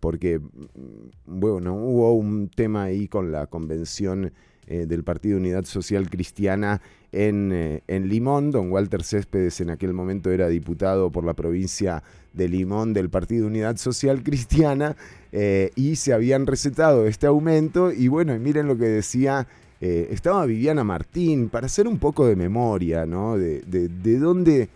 [0.00, 4.32] porque mm, bueno, hubo un tema ahí con la convención
[4.66, 6.82] del Partido Unidad Social Cristiana
[7.12, 8.50] en, en, Limón.
[8.50, 12.02] Don Walter Céspedes en aquel momento era diputado por la provincia
[12.32, 14.96] de Limón del Partido Unidad Social Cristiana
[15.32, 19.46] eh, y se habían recetado este aumento y bueno, miren lo que decía,
[19.80, 23.36] eh, estaba Viviana Martín, para hacer un poco de memoria, ¿no?
[23.36, 24.68] De, de, dónde,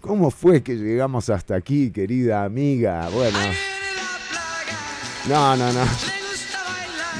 [0.00, 3.38] cómo fue que llegamos hasta aquí, querida amiga, bueno.
[5.28, 5.84] No, no, no.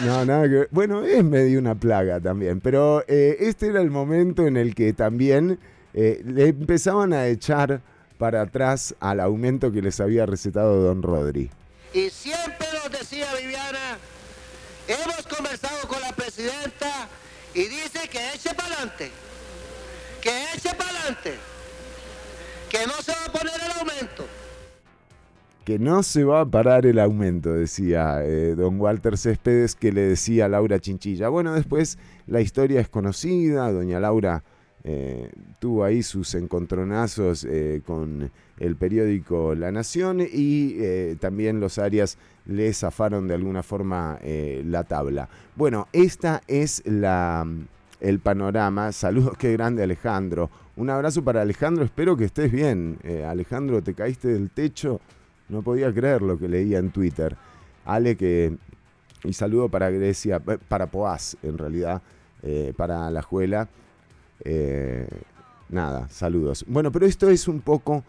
[0.07, 4.47] No, nada que Bueno, es medio una plaga también, pero eh, este era el momento
[4.47, 5.59] en el que también
[5.93, 7.83] le empezaban a echar
[8.21, 11.51] para atrás al aumento que les había recetado don Rodri.
[11.95, 13.97] Y siempre nos decía Viviana,
[14.87, 17.09] hemos conversado con la presidenta
[17.55, 19.11] y dice que eche para adelante,
[20.21, 21.35] que eche para adelante,
[22.69, 24.27] que no se va a poner el aumento
[25.65, 30.01] que no se va a parar el aumento, decía eh, don Walter Céspedes, que le
[30.01, 31.29] decía a Laura Chinchilla.
[31.29, 31.97] Bueno, después
[32.27, 34.43] la historia es conocida, doña Laura
[34.85, 40.77] eh, tuvo ahí sus encontronazos eh, con el periódico La Nación y
[41.17, 45.29] también los Arias le zafaron de alguna forma la tabla.
[45.57, 47.47] Bueno, esta es la,
[48.01, 48.93] el panorama.
[48.93, 50.51] Saludos, qué grande Alejandro.
[50.77, 52.99] Un abrazo para Alejandro, espero que estés bien.
[53.27, 55.01] Alejandro, te caíste del techo.
[55.51, 57.37] No podía creer lo que leía en Twitter.
[57.85, 58.57] Ale, que.
[59.25, 62.01] Y saludo para Grecia, eh, para Poaz, en realidad,
[62.43, 63.69] eh, para la Juela.
[64.45, 65.07] Eh,
[65.69, 66.65] nada, saludos.
[66.69, 68.05] Bueno, pero esto es un poco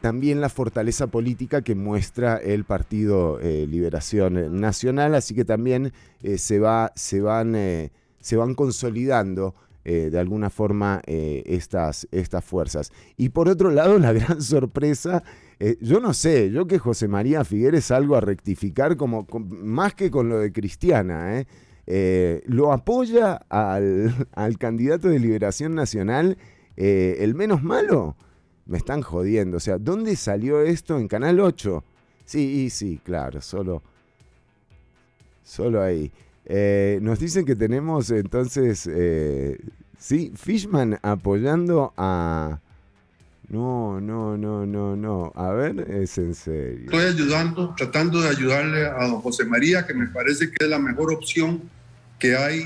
[0.00, 5.92] también la fortaleza política que muestra el Partido Liberación Nacional, así que también
[6.36, 7.56] se, va, se, van,
[8.20, 12.92] se van consolidando de alguna forma estas, estas fuerzas.
[13.16, 15.24] Y por otro lado, la gran sorpresa
[15.62, 20.10] eh, yo no sé, yo que José María Figueres algo a rectificar como, más que
[20.10, 21.46] con lo de Cristiana, ¿eh?
[21.92, 26.38] Eh, lo apoya al, candidato de Liberación Nacional,
[26.76, 28.16] el menos malo.
[28.66, 29.56] Me están jodiendo.
[29.56, 30.98] O sea, ¿dónde salió esto?
[30.98, 31.82] En Canal 8.
[32.24, 33.82] Sí, sí, claro, solo,
[35.42, 36.12] solo ahí.
[37.00, 38.88] nos dicen que tenemos entonces,
[39.98, 42.60] sí, Fishman apoyando a,
[43.50, 45.32] no, no, no, no, no.
[45.34, 46.84] A ver, es en serio.
[46.84, 50.78] Estoy ayudando, tratando de ayudarle a don José María, que me parece que es la
[50.78, 51.60] mejor opción
[52.20, 52.62] que hay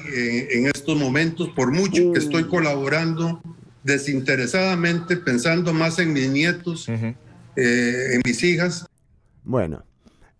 [0.50, 3.40] en estos momentos, por mucho que estoy colaborando
[3.84, 7.14] desinteresadamente, pensando más en mis nietos, eh,
[7.56, 8.86] en mis hijas.
[9.44, 9.84] Bueno,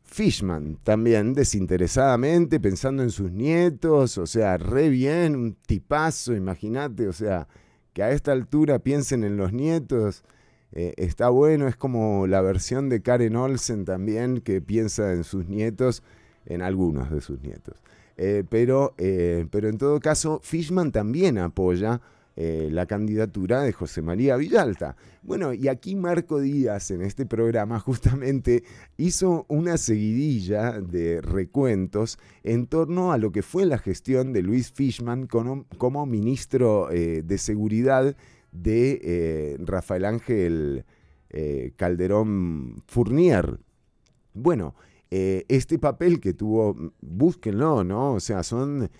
[0.02, 7.12] Fishman también desinteresadamente, pensando en sus nietos, o sea, re bien, un tipazo, imagínate, o
[7.12, 7.46] sea,
[7.92, 10.24] que a esta altura piensen en los nietos.
[10.72, 15.46] Eh, está bueno, es como la versión de Karen Olsen también, que piensa en sus
[15.46, 16.02] nietos,
[16.46, 17.76] en algunos de sus nietos.
[18.16, 22.00] Eh, pero, eh, pero en todo caso, Fishman también apoya
[22.36, 24.96] la candidatura de José María Villalta.
[25.22, 28.64] Bueno, y aquí Marco Díaz en este programa justamente
[28.96, 34.72] hizo una seguidilla de recuentos en torno a lo que fue la gestión de Luis
[34.72, 38.16] Fishman como, ministro de Seguridad
[38.54, 40.84] de eh, Rafael Ángel
[41.28, 43.58] eh, Calderón Fournier.
[44.32, 44.74] Bueno,
[45.16, 48.14] eh, este papel que tuvo, búsquenlo, ¿no?
[48.14, 48.90] O sea, son,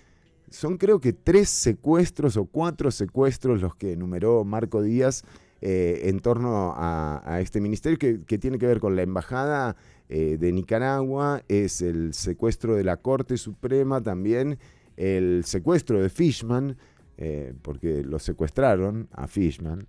[0.49, 5.23] son creo que tres secuestros o cuatro secuestros los que enumeró Marco Díaz
[5.67, 9.75] en torno a, este ministerio que, tiene que ver con la embajada
[10.07, 14.59] de Nicaragua, es el secuestro de la Corte Suprema también,
[14.95, 16.77] el secuestro de Fishman,
[17.17, 19.87] eh, porque lo secuestraron a Fishman.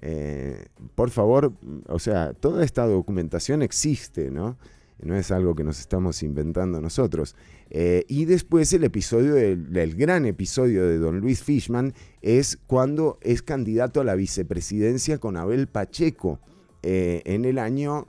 [0.00, 1.52] Eh, por favor,
[1.86, 4.58] o sea, toda esta documentación existe, ¿no?
[5.00, 7.36] No es algo que nos estamos inventando nosotros.
[7.70, 13.42] Eh, y después el episodio, del, gran episodio de Don Luis Fishman es cuando es
[13.42, 16.40] candidato a la vicepresidencia con Abel Pacheco
[16.82, 18.06] en el año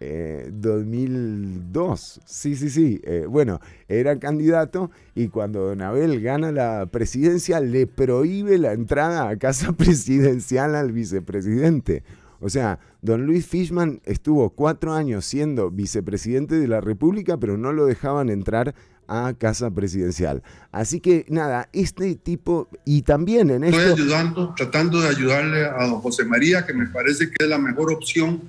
[0.00, 2.16] 2002.
[2.16, 3.00] Eh, sí, sí, sí.
[3.04, 9.28] Eh, bueno, era candidato y cuando Don Abel gana la presidencia le prohíbe la entrada
[9.28, 12.02] a casa presidencial al vicepresidente.
[12.40, 17.72] O sea, don Luis Fishman estuvo cuatro años siendo vicepresidente de la República, pero no
[17.72, 18.74] lo dejaban entrar
[19.06, 20.42] a casa presidencial.
[20.72, 23.80] Así que nada, este tipo, y también en esto...
[23.80, 27.58] Estoy ayudando, tratando de ayudarle a don José María, que me parece que es la
[27.58, 28.42] mejor opción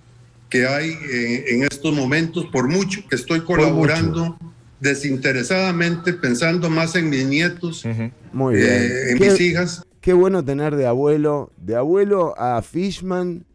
[0.50, 4.38] que hay eh, en estos momentos, por mucho que estoy colaborando
[4.80, 7.84] desinteresadamente, pensando más en mis nietos,
[8.32, 9.84] Muy eh, en mis hijas.
[10.02, 13.46] Qué bueno tener de abuelo, de abuelo a Fishman.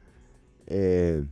[0.71, 1.23] Eh,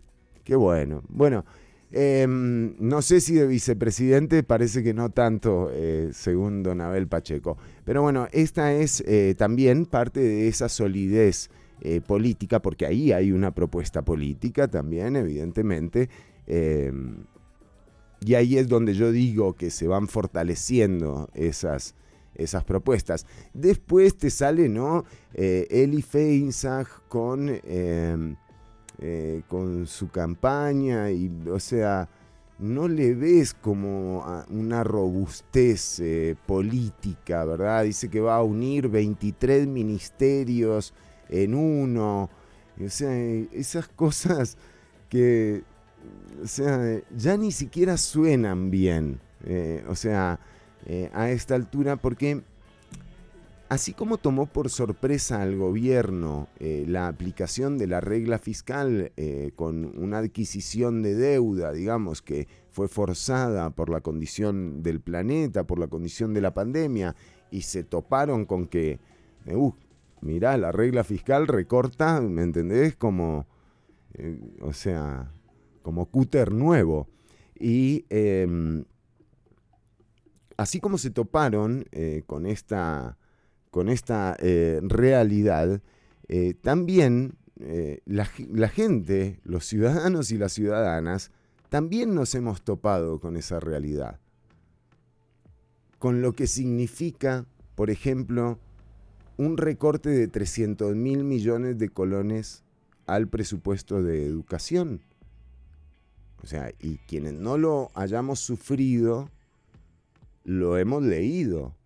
[0.45, 1.03] qué bueno.
[1.09, 1.47] Bueno,
[1.91, 5.71] em, no sé si de vicepresidente, parece que no tanto,
[6.13, 7.57] según don Abel Pacheco.
[7.87, 9.03] Pero bueno, esta es
[9.39, 11.49] también parte de esa solidez
[11.81, 16.09] eh, política, porque ahí hay una propuesta política también, evidentemente.
[16.49, 16.93] Eh,
[18.21, 21.95] y ahí es donde yo digo que se van fortaleciendo esas,
[22.35, 23.27] esas propuestas.
[23.55, 25.05] Después te sale, ¿no?
[25.35, 27.49] Eh, Eli Feinsach con,
[29.49, 32.09] con su campaña, y, o sea,
[32.59, 37.85] no le ves como una robustez eh, política, ¿verdad?
[37.85, 40.93] Dice que va a unir 23 ministerios
[41.29, 42.29] en uno.
[42.85, 43.17] O sea,
[43.53, 44.57] esas cosas
[45.09, 45.63] que,
[46.43, 49.21] o sea, ya ni siquiera suenan bien.
[49.45, 50.41] Eh, o sea,
[50.87, 52.43] eh, a esta altura, porque
[53.69, 59.13] así como tomó por sorpresa al gobierno eh, la aplicación de la regla fiscal
[59.57, 65.79] con una adquisición de deuda, digamos, que fue forzada por la condición del planeta, por
[65.79, 67.17] la condición de la pandemia,
[67.51, 69.01] y se toparon con que,
[69.53, 69.73] uh,
[70.21, 72.97] mirá, la regla fiscal recorta, ¿me entendés?
[72.97, 73.47] Como,
[74.61, 75.33] o sea,
[75.83, 77.09] como cúter nuevo.
[77.59, 78.85] Y em,
[80.57, 83.17] así como se toparon eh, con esta,
[83.71, 85.81] con esta eh, realidad,
[86.29, 87.35] eh, también
[88.05, 91.33] la, la, gente, los ciudadanos y las ciudadanas,
[91.69, 94.21] también nos hemos topado con esa realidad.
[95.99, 98.61] Con lo que significa, por ejemplo,
[99.39, 102.63] un recorte de 300 mil millones de colones
[103.07, 105.01] al presupuesto de educación.
[106.43, 109.31] O sea, y quienes no lo hayamos sufrido,
[110.45, 111.78] lo hemos leído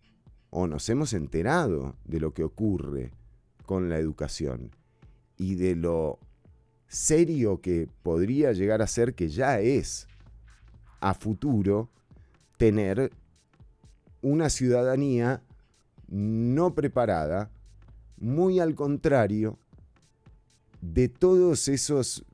[0.55, 3.11] o nos hemos enterado de lo que ocurre
[3.65, 4.71] con la educación
[5.39, 6.19] y de lo
[6.89, 10.07] serio que podría llegar a ser que ya es
[11.01, 11.89] a futuro
[12.59, 13.11] tener
[14.21, 15.43] una ciudadanía
[16.09, 17.51] no preparada,
[18.19, 19.59] muy al contrario
[20.83, 22.27] de todos esos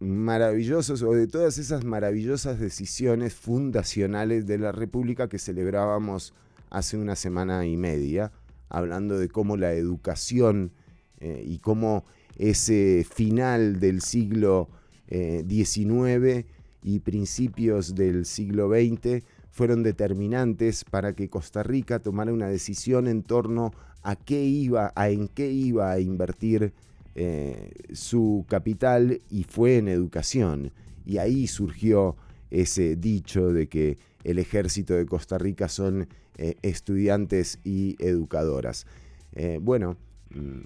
[0.00, 6.34] maravillosos o de todas esas maravillosas decisiones fundacionales de la República que celebrábamos
[6.72, 8.32] hace una semana y media,
[8.68, 10.72] hablando de cómo la educación
[11.20, 12.04] eh, y cómo
[12.36, 14.70] ese final del siglo
[15.08, 16.46] XIX eh,
[16.82, 23.22] y principios del siglo XX fueron determinantes para que Costa Rica tomara una decisión en
[23.22, 26.72] torno a qué iba, a en qué iba a invertir
[27.14, 30.72] eh, su capital y fue en educación.
[31.04, 32.16] Y ahí surgió
[32.50, 38.86] ese dicho de que el ejército de Costa Rica son eh, estudiantes y educadoras.
[39.34, 39.96] Eh, bueno,
[40.30, 40.60] mm,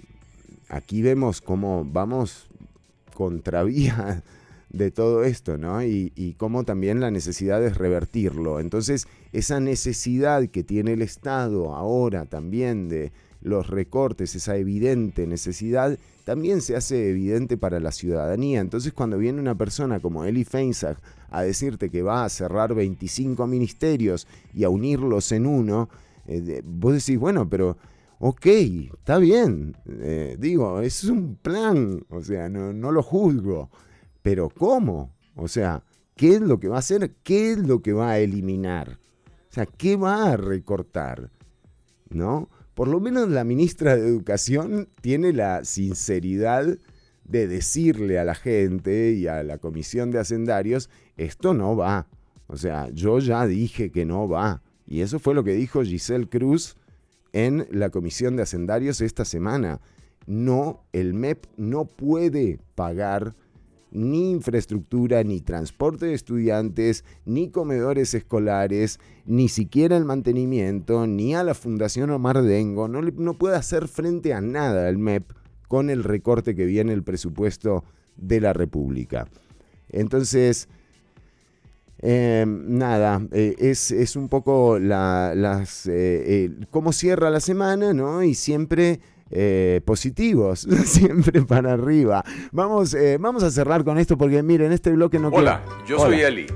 [0.69, 2.47] aquí vemos cómo vamos
[3.13, 4.23] contravía
[4.69, 5.83] de todo esto, ¿no?
[5.83, 8.59] Y, y cómo también la necesidad es revertirlo.
[8.59, 15.97] Entonces, esa necesidad que tiene el Estado ahora también de los recortes, esa evidente necesidad,
[16.27, 18.59] también se hace evidente para la ciudadanía.
[18.59, 20.97] Entonces cuando viene una persona como Eli Feinsack
[21.29, 25.87] a decirte que va a cerrar 25 ministerios y a unirlos en uno,
[26.25, 27.77] eh, vos decís, bueno, pero
[28.19, 33.69] ok, está bien, eh, digo, es un plan, o sea, no, no lo juzgo,
[34.21, 35.15] pero ¿cómo?
[35.37, 35.81] O sea,
[36.17, 37.15] ¿qué es lo que va a hacer?
[37.23, 38.99] ¿Qué es lo que va a eliminar?
[39.49, 41.31] O sea, ¿qué va a recortar?
[42.09, 42.49] ¿No?
[42.77, 46.77] Por lo menos la ministra de Educación tiene la sinceridad
[47.23, 52.07] de decirle a la gente y a la comisión de hacendarios, esto no va.
[52.45, 54.61] O sea, yo ya dije que no va.
[54.85, 56.75] Y eso fue lo que dijo Giselle Cruz
[57.33, 59.81] en la comisión de hacendarios esta semana.
[60.27, 63.35] No, el MEP no puede pagar
[63.91, 71.43] ni infraestructura, ni transporte de estudiantes, ni comedores escolares, ni siquiera el mantenimiento, ni a
[71.43, 72.87] la Fundación Omar Dengo.
[72.87, 75.31] No, no puede hacer frente a nada el MEP
[75.67, 77.83] con el recorte que viene el presupuesto
[78.15, 79.27] de la República.
[79.89, 80.67] Entonces,
[81.99, 88.23] em, nada, eh, es, un poco la, las, eh, cómo cierra la semana, ¿no?
[88.23, 88.99] Y siempre
[89.31, 92.23] eh, positivos, siempre para arriba.
[92.51, 96.21] Vamos, eh, vamos a cerrar con esto porque miren, este bloque no Hola, yo soy
[96.21, 96.47] Eli.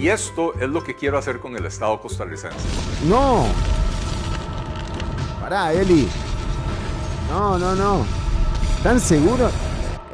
[0.00, 2.58] Y esto es lo que quiero hacer con el Estado costarricense.
[3.08, 3.46] No.
[5.40, 6.08] Pará, Eli.
[7.30, 8.04] No, no, no.
[8.76, 9.52] ¿Están seguros?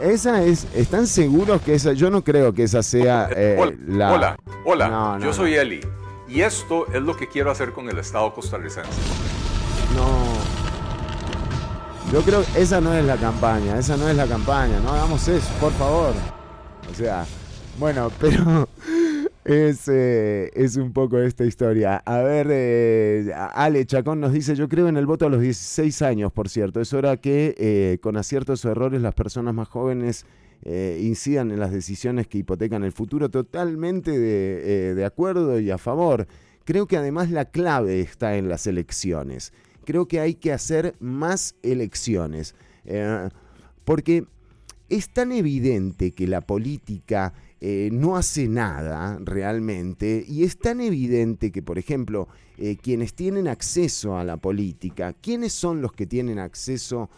[0.01, 1.93] Esa es, ¿están seguros que esa?
[1.93, 4.13] Yo no creo que esa sea eh, hola, la.
[4.13, 5.19] Hola, hola.
[5.21, 5.81] yo soy Eli.
[6.29, 8.91] Y esto es lo que quiero hacer con el Estado costarricense.
[9.95, 10.24] No.
[12.15, 15.27] Yo creo que esa no es la campaña, esa no es la campaña, no hagamos
[15.27, 16.15] eso, por favor.
[16.89, 17.27] O sea,
[17.77, 18.69] bueno, pero
[19.45, 21.97] es, eh, es un poco esta historia.
[21.97, 26.03] A ver, eh, Ale Chacón nos dice, yo creo en el voto a los 16
[26.03, 26.81] años, por cierto.
[26.81, 30.25] Es hora que eh, con aciertos o errores las personas más jóvenes
[30.65, 33.29] incidan en las decisiones que hipotecan el futuro.
[33.29, 36.29] Totalmente de acuerdo y a favor.
[36.65, 39.53] Creo que además la clave está en las elecciones
[39.85, 42.55] creo que hay que hacer más elecciones.
[42.85, 43.29] Eh,
[43.85, 44.25] porque
[44.89, 51.51] es tan evidente que la política eh, no hace nada realmente y es tan evidente
[51.51, 52.29] que, por ejemplo,
[52.59, 57.11] eh, quienes tienen acceso a la política, ¿quiénes son los que tienen acceso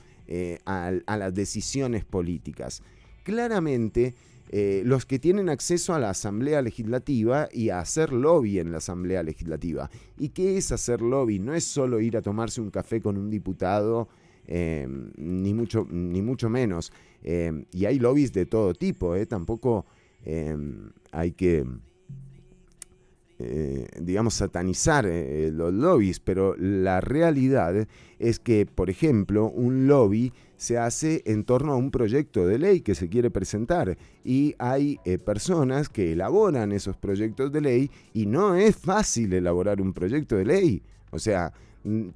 [0.64, 2.82] a, las decisiones políticas?
[3.22, 4.14] Claramente,
[4.50, 9.22] los que tienen acceso a la Asamblea Legislativa y a hacer lobby en la Asamblea
[9.22, 9.90] Legislativa.
[10.18, 11.38] ¿Y qué es hacer lobby?
[11.38, 14.08] No es solo ir a tomarse un café con un diputado,
[14.48, 16.92] ni, mucho, ni mucho menos.
[17.22, 19.86] y hay lobbies de todo tipo, tampoco
[20.26, 21.64] Em, hay que,
[23.38, 27.86] eh, digamos, satanizar eh, los lobbies, pero la realidad
[28.18, 32.80] es que, por ejemplo, un lobby se hace en torno a un proyecto de ley
[32.80, 38.24] que se quiere presentar y hay eh, personas que elaboran esos proyectos de ley y
[38.24, 40.82] no es fácil elaborar un proyecto de ley.
[41.10, 41.52] O sea,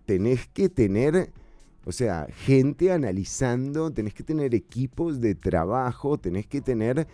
[0.06, 1.30] tenés que tener
[1.84, 7.06] o sea, gente analizando, tenés que tener equipos de trabajo, tenés que tener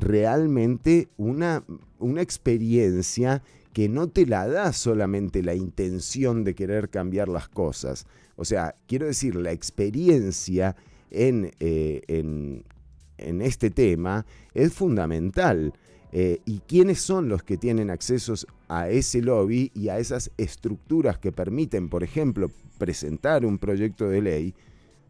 [0.00, 1.64] realmente una,
[1.98, 3.42] una experiencia
[3.72, 8.06] que no te la da solamente la intención de querer cambiar las cosas.
[8.36, 10.76] O sea, quiero decir, la experiencia
[11.10, 14.24] en, eh, en, este tema
[14.54, 15.72] es fundamental.
[16.12, 21.18] Eh, ¿Y quiénes son los que tienen accesos a ese lobby y a esas estructuras
[21.18, 24.54] que permiten, por ejemplo, presentar un proyecto de ley?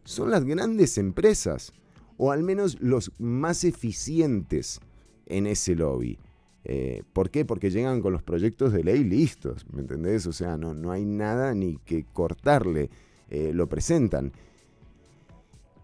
[0.03, 1.73] Son las grandes empresas
[2.17, 4.79] o al menos los más eficientes
[5.25, 6.17] en ese lobby.
[6.63, 7.45] Eh, ¿Por qué?
[7.45, 10.27] Porque llegan con los proyectos de ley listos, ¿me entendés?
[10.27, 12.89] O sea, no, no hay nada ni que cortarle,
[13.29, 14.33] eh, lo presentan.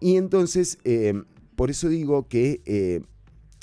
[0.00, 1.14] Y entonces, eh,
[1.56, 3.02] por eso digo que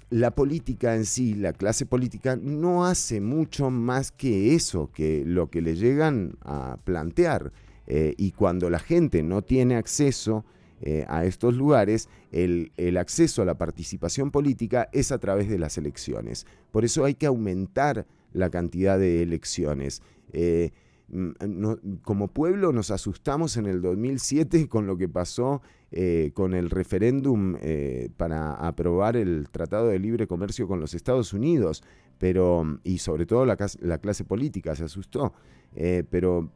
[0.09, 5.49] la política en sí, la clase política, no hace mucho más que eso, que lo
[5.49, 7.51] que le llegan a plantear.
[7.87, 10.45] y cuando la gente no tiene acceso
[10.83, 15.77] eh, a estos lugares, el, acceso a la participación política es a través de las
[15.77, 16.47] elecciones.
[16.71, 20.01] Por eso hay que aumentar la cantidad de elecciones.
[20.33, 20.71] Eh,
[21.09, 25.61] mm, como pueblo nos asustamos en el 2007 con lo que pasó
[25.91, 27.57] eh, con el referéndum
[28.17, 31.83] para aprobar el Tratado de Libre Comercio con los Estados Unidos,
[32.17, 35.33] pero, y sobre todo la, la clase política se asustó,
[36.09, 36.49] pero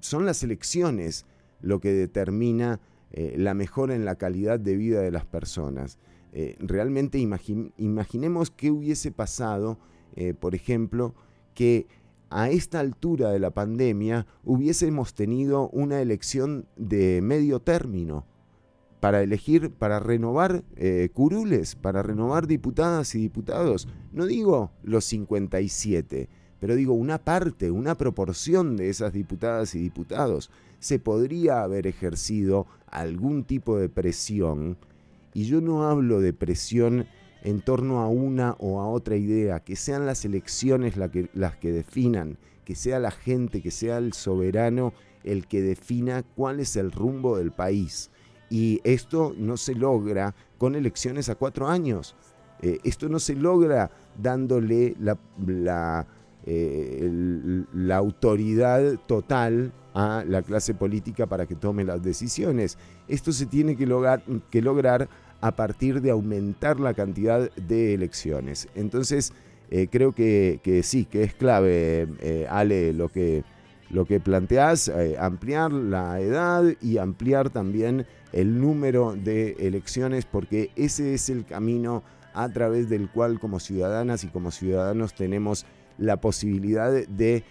[0.00, 1.24] son las elecciones
[1.62, 2.80] lo que determina
[3.12, 5.98] eh, la mejora en la calidad de vida de las personas.
[6.32, 9.78] Eh, realmente imaginemos qué hubiese pasado,
[10.16, 11.14] eh, por ejemplo,
[11.54, 11.86] que
[12.28, 18.26] a esta altura de la pandemia hubiésemos tenido una elección de medio término
[19.00, 20.64] para elegir, para renovar
[21.12, 23.86] curules, para renovar diputadas y diputados.
[24.10, 26.28] No digo los 57,
[26.60, 32.66] pero digo una parte, una proporción de esas diputadas y diputados se podría haber ejercido
[32.86, 34.76] algún tipo de presión,
[35.34, 37.06] y yo no hablo de presión
[37.42, 41.72] en torno a una o a otra idea, que sean las elecciones que, las que
[41.72, 44.92] definan, que sea la gente, que sea el soberano
[45.26, 48.10] el que defina cuál es el rumbo del país.
[48.48, 52.14] Y esto no se logra con elecciones a cuatro años.
[52.62, 56.06] Eh, esto no se logra dándole la, la,
[56.48, 62.78] eh, la autoridad total a la clase política para que tome las decisiones.
[63.08, 65.08] Esto se tiene que lograr, que lograr
[65.40, 68.68] a partir de aumentar la cantidad de elecciones.
[68.76, 69.32] Entonces,
[69.70, 73.42] eh, creo que, sí, que es clave, eh, Ale, lo que,
[73.90, 81.14] lo que planteás, ampliar la edad y ampliar también el número de elecciones, porque ese
[81.14, 85.64] es el camino a través del cual como ciudadanas y como ciudadanos tenemos
[85.98, 87.44] la posibilidad de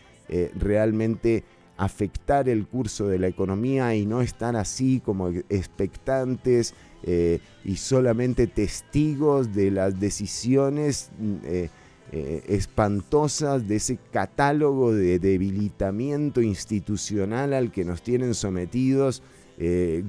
[0.55, 1.43] realmente
[1.77, 6.73] afectar el curso de la economía y no estar así como expectantes
[7.03, 11.69] eh, y solamente testigos de las decisiones mm, eh,
[12.11, 19.21] eh, espantosas de ese catálogo de debilitamiento institucional al que nos tienen sometidos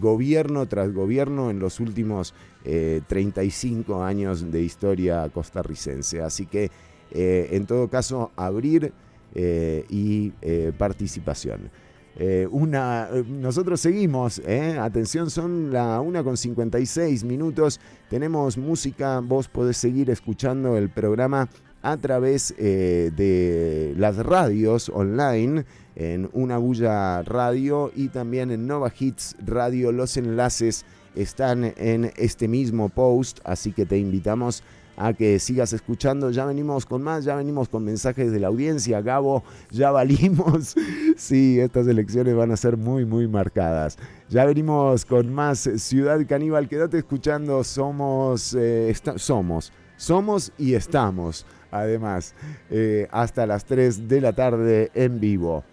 [0.01, 2.35] gobierno tras gobierno en los últimos
[2.65, 6.21] 35 años de historia costarricense.
[6.21, 6.73] Así que
[7.11, 8.93] en todo caso abrir
[9.39, 11.71] eh, y eh, participación.
[12.19, 14.41] Eh, una, nosotros seguimos,
[14.81, 17.79] atención, son la 1 con 56 minutos,
[18.09, 21.51] tenemos música, vos podés seguir escuchando el programa
[21.83, 29.37] a través de las radios online, en Una Bulla Radio y también en Nova Hits
[29.45, 29.93] Radio.
[29.93, 34.63] Los enlaces están en este mismo post, así que te invitamos
[34.97, 36.31] a que sigas escuchando.
[36.31, 39.01] Ya venimos con más, ya venimos con mensajes de la audiencia.
[39.03, 40.75] Gabo, ya valimos.
[41.17, 43.99] sí, estas elecciones van a ser muy, muy marcadas.
[44.29, 46.69] Ya venimos con más Ciudad Caníbal.
[46.69, 47.63] Quédate escuchando.
[47.63, 52.35] Somos, eh, somos Somos y estamos, además,
[52.71, 55.65] eh, hasta las 3 de la tarde en vivo.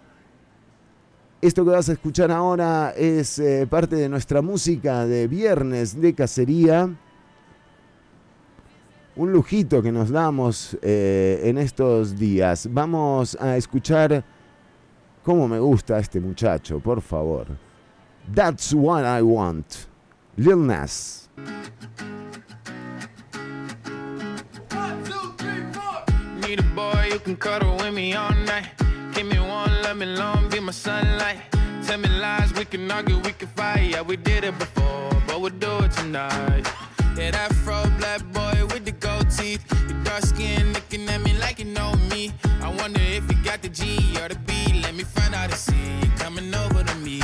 [1.44, 6.14] Esto que vas a escuchar ahora es eh, parte de nuestra música de viernes de
[6.14, 6.88] cacería.
[9.16, 12.68] Un lujito que nos damos eh, en estos días.
[12.70, 14.24] Vamos a escuchar
[15.22, 17.46] cómo me gusta este muchacho, por favor.
[18.34, 19.86] That's what I want.
[20.36, 21.28] Lil Nas.
[26.40, 28.66] Need a boy you can cuddle with me all night.
[29.14, 31.38] Give me one, let me long, be my sunlight.
[31.86, 33.90] Tell me lies, we can argue, we can fight.
[33.90, 36.66] Yeah, we did it before, but we'll do it tonight.
[37.16, 39.64] Yeah, that fro black boy with the gold teeth.
[39.88, 42.32] Your dark skin looking at me like you know me.
[42.60, 44.52] I wonder if you got the G or the B.
[44.82, 47.23] Let me find out and see you coming over to me.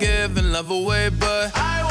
[0.00, 1.89] giving love away, but I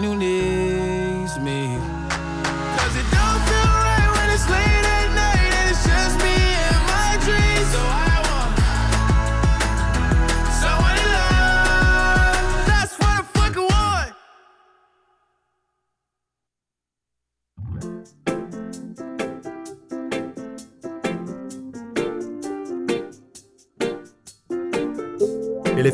[0.00, 0.39] annulé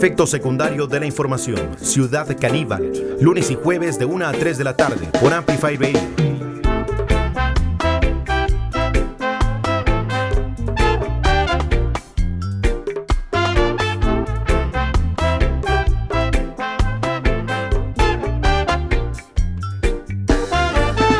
[0.06, 1.76] efecto secundario de la información.
[1.80, 2.92] Ciudad Caníbal.
[3.20, 5.98] Lunes y jueves de 1 a 3 de la tarde por Amplify Radio.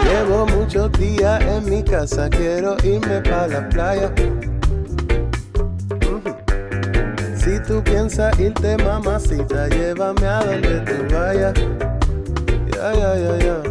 [0.04, 4.14] Llevo muchos días en mi casa, quiero irme para la playa.
[8.16, 11.52] Piensas irte, mamacita, llévame a donde tú vayas.
[12.72, 13.62] Ya, ya, ya, ya.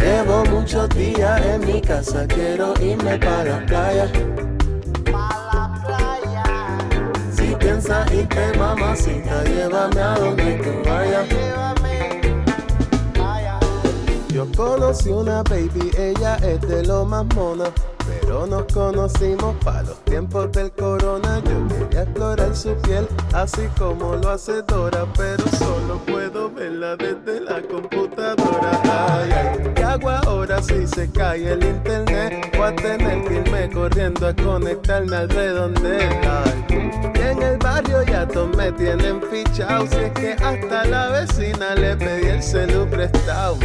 [0.00, 4.10] Llevo muchos días en mi casa, quiero irme para la playa.
[7.30, 11.26] Si piensas irte, mamacita, llévame a donde tú vayas.
[14.28, 17.66] Yo conocí una baby, ella es de lo más mona.
[18.26, 21.40] Pero nos conocimos para los tiempos del corona.
[21.44, 25.06] Yo quería explorar su piel, así como lo hace Dora.
[25.16, 28.82] Pero solo puedo verla desde la computadora.
[28.82, 32.52] Ay, ay, ¿qué hago ahora si se cae el internet?
[32.56, 36.10] Voy a tener que irme corriendo a conectarme al redondel.
[36.68, 39.86] Y en el barrio ya todos me tienen fichado.
[39.86, 43.56] Si es que hasta la vecina le pedí el celu prestado.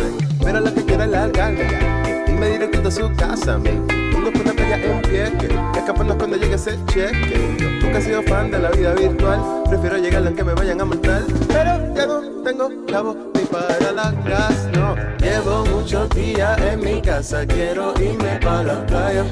[0.44, 2.32] Pero lo que quiero es largarme ya.
[2.32, 4.51] Irme directo a su casa, man.
[4.74, 7.58] En pie que y escaparnos cuando llegue ese cheque.
[7.82, 9.64] Nunca he sido fan de la vida virtual.
[9.68, 11.24] Prefiero llegar aunque me vayan a multar.
[11.48, 14.96] Pero ya no tengo chavo ni para la gas, no.
[15.18, 17.46] Llevo muchos días en mi casa.
[17.46, 19.26] Quiero irme para la playa.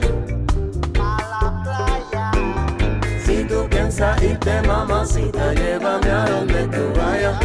[3.26, 7.40] Si tú piensas irte, mamacita, llévame a donde tú vayas.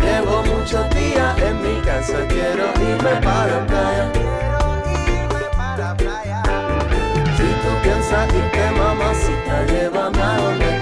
[0.00, 4.23] Llevo muchos días en mi casa, quiero irme para la playa.
[8.78, 10.73] Mamacita, llévame a donde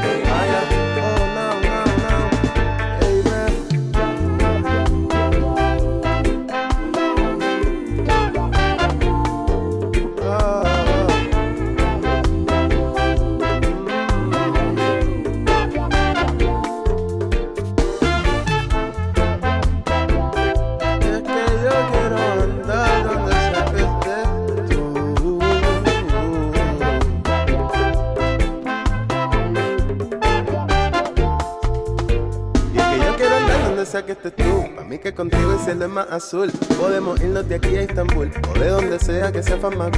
[33.93, 34.74] para que estés tú.
[34.74, 36.51] Pa' mí que contigo el cielo es más azul.
[36.80, 39.90] Podemos irnos de aquí a Estambul o de donde sea que sea más.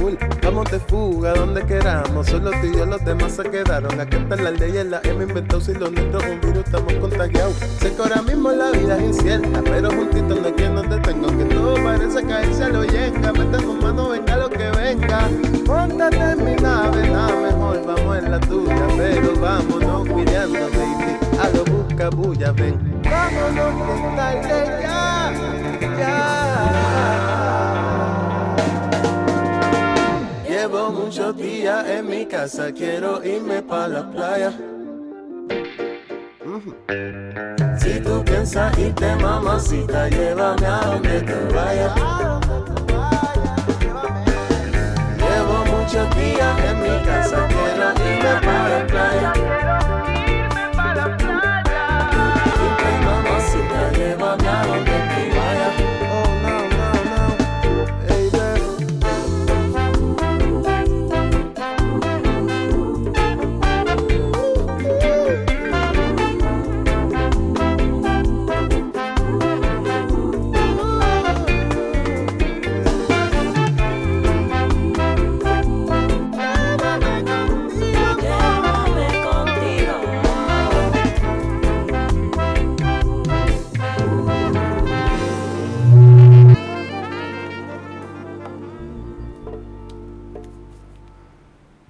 [0.43, 2.27] Vamos de fuga donde queramos.
[2.27, 3.99] Solo tú y yo los demás se quedaron.
[3.99, 7.55] Aquí está la ley en la M inventó si lo nuestro un virus estamos contagiados.
[7.79, 11.37] Sé que ahora mismo la vida es incierta, pero juntitos no hay quien nos detenga.
[11.37, 13.31] Que todo parece caerse a lo yenga.
[13.31, 15.29] Metemos mano, venga lo que venga.
[15.65, 18.87] Póntate en mi nave, nada mejor, vamos en la tuya.
[18.97, 21.17] Pero vámonos cuidando, baby.
[21.39, 23.04] A lo busca bulla, ven.
[30.47, 34.51] Llevo muchos días en mi casa, quiero irme pa' la playa.
[37.77, 41.95] Si tú piensas irte, mamacita, llévame a donde tú vayas.
[45.17, 49.54] Llevo muchos días en mi casa, quiero irme para la playa.
[53.95, 55.34] Mamacita, llévame a donde tú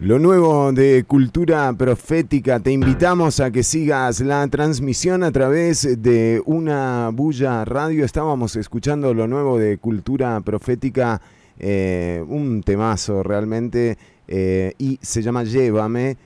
[0.05, 6.43] Lo nuevo de Cultura Profética, te invitamos a que sigas la transmisión a través de
[6.45, 8.05] una bulla radio.
[8.05, 11.19] Estábamos escuchando lo nuevo de Cultura Profética,
[11.57, 13.97] eh, un temazo realmente,
[14.27, 16.17] eh, y se llama Llévame.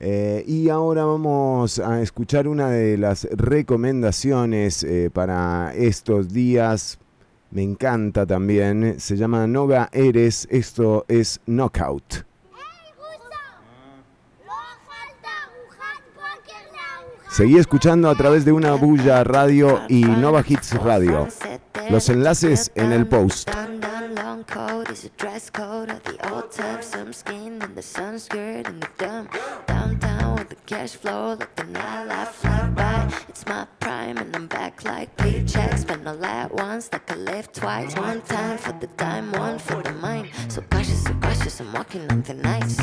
[0.00, 6.98] Eh, y ahora vamos a escuchar una de las recomendaciones para estos días.
[7.50, 8.98] Me encanta también.
[8.98, 10.48] Se llama Noga Eres.
[10.50, 12.27] Esto es Knockout.
[17.38, 21.28] Seguí escuchando a través de una bulla radio y Nova Hits Radio.
[21.88, 23.48] Los enlaces en el post.
[23.98, 26.82] Down, long coat is a dress code of the old time.
[26.82, 29.28] Some skin and the sunskirt and the dumb.
[29.66, 33.12] Downtown with the cash flow, let the nightlife fly by.
[33.28, 35.80] It's my prime and I'm back like paychecks.
[35.80, 37.96] Spend all at once, like I live twice.
[37.96, 40.30] One time for the dime, one for the mind.
[40.46, 42.76] So cautious, so cautious, I'm walking on thin ice.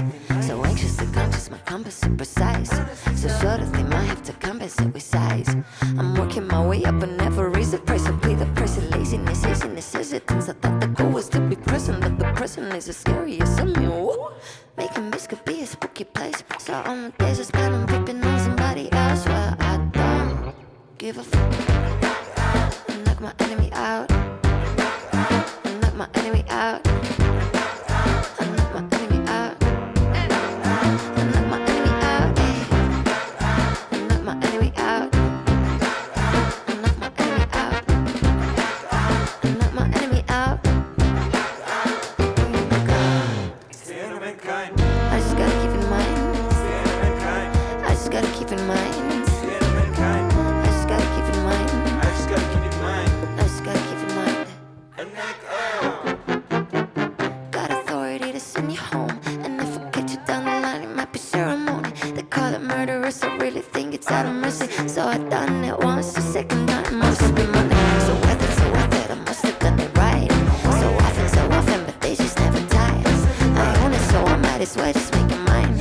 [0.45, 2.71] So anxiously conscious, my compass is precise.
[3.15, 5.55] So short of they might have to compensate with size.
[5.81, 8.05] I'm working my way up and never raise the price.
[8.05, 10.49] I pay the price of laziness, laziness, hesitance.
[10.49, 13.55] I thought the goal was to be present, but the present is as scary as
[13.55, 13.89] something.
[13.89, 14.31] Woo.
[14.75, 16.43] Making this could be a spooky place.
[16.59, 19.25] So on the days I spend, I'm creeping on somebody else.
[19.25, 20.53] Well, I don't
[20.97, 21.51] give a fuck.
[23.05, 24.09] Knock my enemy out.
[25.79, 27.04] Knock my enemy out.
[64.95, 67.75] So I done it once, the second time must be money.
[68.07, 69.11] So worth it, so worth it.
[69.11, 70.31] I must have done it right.
[70.79, 73.03] So often, so often, but they just never tire.
[73.59, 75.77] I own it, so I might as well just make it mine.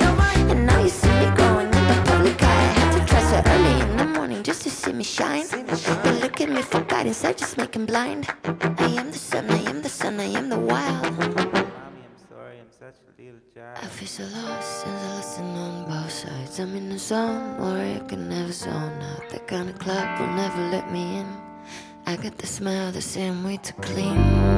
[0.51, 2.47] And now you see me growing in the public eye.
[2.49, 5.47] I had to dress so early in the morning just to see me shine.
[6.03, 8.27] They look at me for guidance, I just make make 'em blind.
[8.87, 11.07] I am the sun, I am the sun, I am the wild.
[11.07, 15.24] I'm sorry, I'm feel so lost since I
[16.55, 16.61] both sides.
[16.61, 19.31] I'm in a zone where I can never zone out.
[19.31, 21.27] That kind of club will never let me in.
[22.07, 24.54] I got the smell the same way to clean.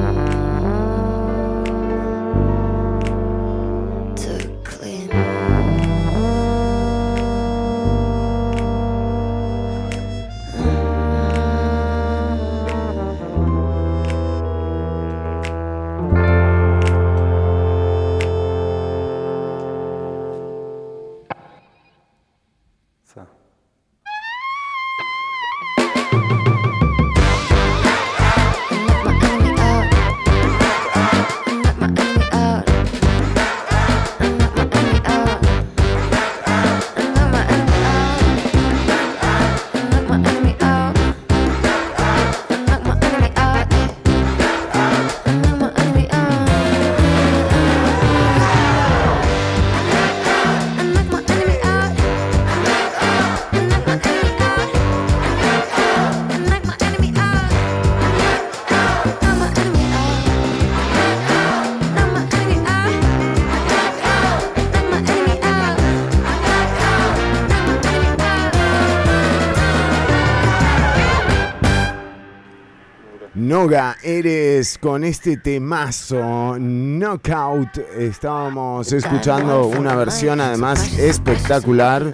[73.67, 77.77] Noga, eres con este temazo, Knockout.
[77.97, 82.09] Estábamos escuchando una versión además espectacular.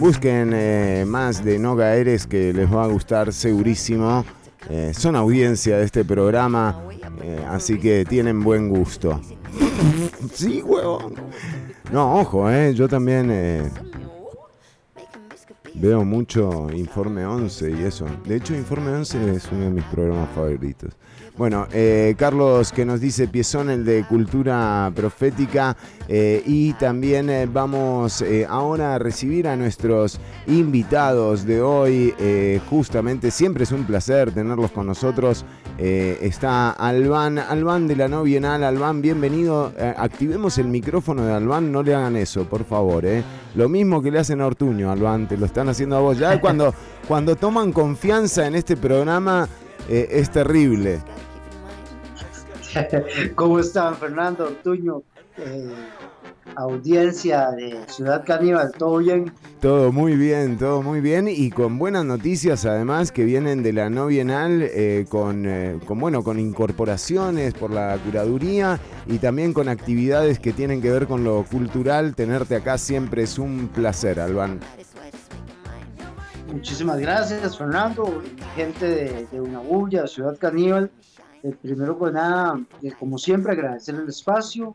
[0.00, 4.24] Busquen eh, más de Noga Eres que les va a gustar segurísimo.
[4.68, 6.82] Eh, son audiencia de este programa,
[7.22, 9.20] eh, así que tienen buen gusto.
[10.34, 11.14] sí, huevón.
[11.92, 13.30] No, ojo, eh, yo también
[15.80, 18.04] Veo mucho Informe 11 y eso.
[18.26, 20.92] De hecho, Informe 11 es uno de mis programas favoritos.
[21.38, 25.76] Bueno, eh, Carlos que nos dice Piezón, el de cultura profética.
[26.08, 30.18] Eh, y también eh, vamos ahora a recibir a nuestros
[30.48, 32.12] invitados de hoy.
[32.68, 35.44] justamente, siempre es un placer tenerlos con nosotros.
[35.78, 38.64] está Albán, Albán de la No Bienal.
[38.64, 39.72] Albán, bienvenido.
[39.96, 43.04] activemos el micrófono de Albán, no le hagan eso, por favor.
[43.58, 46.16] Lo mismo que le hacen a Ortuño, Albán, te lo están haciendo a vos.
[46.16, 46.72] Ya cuando,
[47.08, 49.48] cuando toman confianza en este programa
[49.88, 51.02] es terrible.
[53.34, 55.02] ¿Cómo están, Fernando Ortuño?
[55.38, 55.72] Eh,
[56.56, 59.32] audiencia de Ciudad Caníbal, ¿todo bien?
[59.60, 63.90] Todo muy bien, todo muy bien y con buenas noticias además que vienen de la
[63.90, 69.68] no bienal eh, con, eh, con, bueno, con incorporaciones por la curaduría y también con
[69.68, 72.14] actividades que tienen que ver con lo cultural.
[72.14, 74.60] Tenerte acá siempre es un placer, Albán.
[76.52, 78.22] Muchísimas gracias, Fernando,
[78.56, 80.90] gente de, de Ciudad Caníbal.
[81.42, 84.74] Eh, primero que nada, eh, como siempre, agradecer el espacio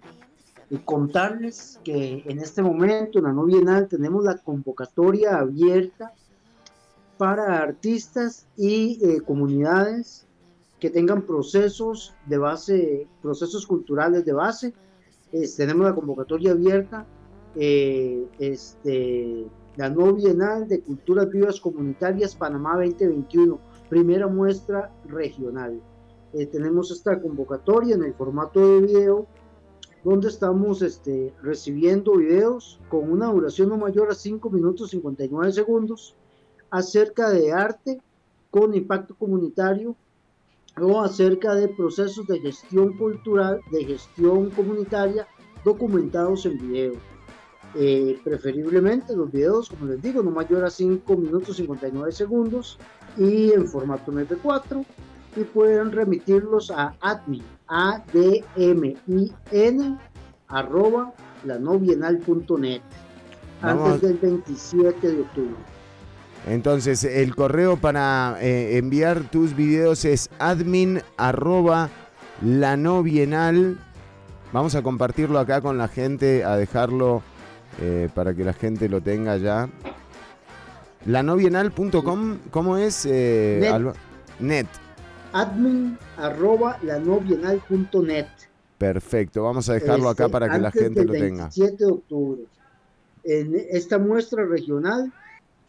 [0.70, 6.14] y contarles que en este momento en la no bienal tenemos la convocatoria abierta
[7.18, 10.26] para artistas y eh, comunidades
[10.80, 14.74] que tengan procesos de base, procesos culturales de base.
[15.58, 17.06] tenemos la convocatoria abierta,
[17.56, 23.60] este, la no bienal de culturas vivas comunitarias Panamá 2021,
[23.90, 25.82] primera muestra regional.
[26.34, 29.28] Eh, tenemos esta convocatoria en el formato de video
[30.04, 36.16] donde estamos este, recibiendo videos con una duración no mayor a 5 minutos 59 segundos
[36.70, 38.02] acerca de arte
[38.52, 39.96] con impacto comunitario
[40.82, 45.28] o acerca de procesos de gestión cultural, de gestión comunitaria
[45.64, 46.94] documentados en video.
[47.76, 52.78] Eh, preferiblemente los videos, como les digo, no mayor a 5 minutos 59 segundos
[53.18, 54.86] y en formato MP4
[55.36, 59.98] y pueden remitirlos a admin, a d m i n
[60.48, 62.82] arroba lanobienal.net
[63.62, 65.56] antes del 27 de octubre.
[66.48, 71.90] Entonces, el correo para eh, enviar tus videos es admin arroba
[72.42, 73.80] lanobienal.
[74.52, 77.24] Vamos a compartirlo acá con la gente, a dejarlo
[77.82, 79.70] eh, para que la gente lo tenga ya.
[81.06, 83.06] Lanobienal.com, ¿cómo es?
[83.10, 83.62] Eh,
[84.40, 84.68] net.
[84.68, 84.83] Net
[85.34, 88.28] admin arroba lanobienal.net.
[88.78, 91.50] Perfecto, vamos a dejarlo acá para que la gente lo tenga.
[91.50, 92.44] 27 de octubre.
[93.24, 95.12] En esta muestra regional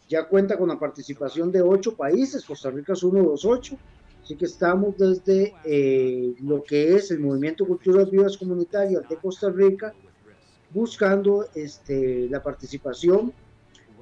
[0.09, 3.79] ya cuenta con la participación de ocho países, Costa Rica es uno de los ocho,
[4.23, 9.49] así que estamos desde eh, lo que es el Movimiento Culturas Vivas Comunitarias de Costa
[9.51, 9.95] Rica,
[10.71, 13.33] buscando este, la participación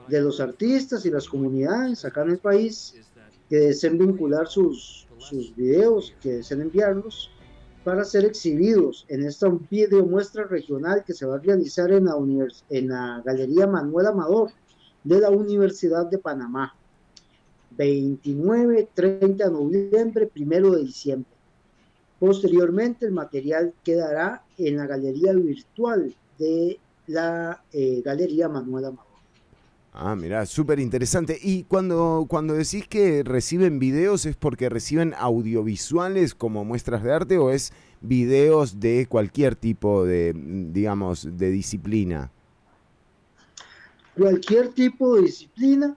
[0.09, 2.94] de los artistas y las comunidades acá en el país
[3.48, 7.31] que deseen vincular sus, sus videos que deseen enviarlos
[7.85, 12.16] para ser exhibidos en esta video muestra regional que se va a realizar en la,
[12.70, 14.51] en la Galería Manuel Amador
[15.03, 16.74] de la Universidad de Panamá.
[17.77, 21.31] 29, 30 de noviembre, 1 de diciembre.
[22.20, 29.11] Posteriormente el material quedará en la galería virtual de la eh, Galería Manuel Amador.
[29.94, 31.39] Ah, mira, súper interesante.
[31.40, 37.36] Y cuando, cuando decís que reciben videos, ¿es porque reciben audiovisuales como muestras de arte
[37.36, 42.31] o es videos de cualquier tipo de, digamos, de disciplina?
[44.16, 45.94] Cualquier tipo de disciplina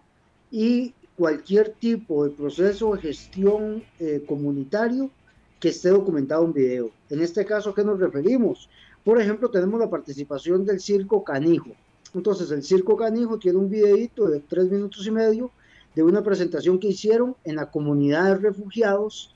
[0.52, 5.10] y cualquier tipo de proceso de gestión eh, comunitario
[5.58, 6.92] que esté documentado en video.
[7.10, 8.70] En este caso, ¿a qué nos referimos?
[9.06, 11.72] Por ejemplo, tenemos la participación del Circo Canijo
[12.14, 15.52] entonces el Circo Canijo tiene un videito de tres minutos y medio
[15.96, 19.34] de una presentación que hicieron en la comunidad de refugiados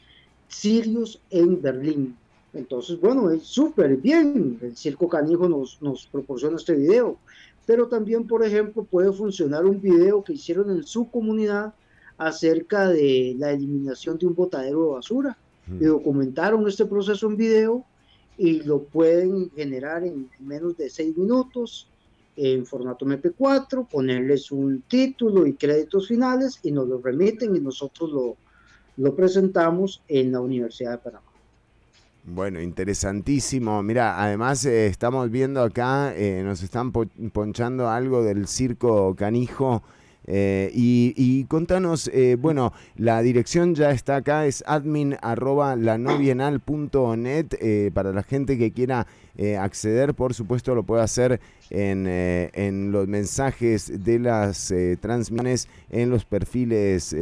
[0.47, 2.17] sirios en Berlín.
[2.53, 4.57] Entonces, bueno, es súper bien.
[4.61, 7.17] El Circo Canijo nos, nos proporciona este video.
[7.65, 11.73] Pero también, por ejemplo, puede funcionar un video que hicieron en su comunidad
[12.17, 15.37] acerca de la eliminación de un botadero de basura.
[15.79, 17.85] Y documentaron este proceso en video
[18.39, 21.88] y lo pueden generar en menos de seis minutos
[22.35, 28.11] en formato MP4, ponerles un título y créditos finales y nos lo remiten y nosotros
[28.11, 28.37] lo,
[28.97, 31.25] lo presentamos en la Universidad de Panamá.
[32.25, 33.81] Bueno, interesantísimo.
[33.81, 39.81] Mira, además eh, estamos viendo acá, eh, nos están ponchando algo del circo canijo.
[40.31, 47.93] Eh, y, contanos, bueno, la dirección ya está acá, es admin lanobienal.net.
[47.93, 49.07] para la gente que quiera
[49.59, 51.39] acceder, por supuesto, lo puede hacer
[51.71, 57.15] en, en los mensajes de las transmisiones, en los perfiles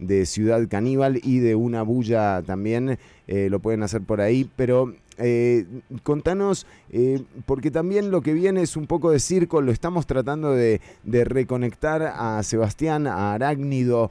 [0.00, 2.98] de Ciudad Caníbal y de Una Bulla también,
[3.28, 5.66] eh, lo pueden hacer por ahí, pero eh,
[6.02, 10.52] contanos, eh, porque también lo que viene es un poco de circo, lo estamos tratando
[10.54, 14.10] de, reconectar a Sebastián, a Arácnido,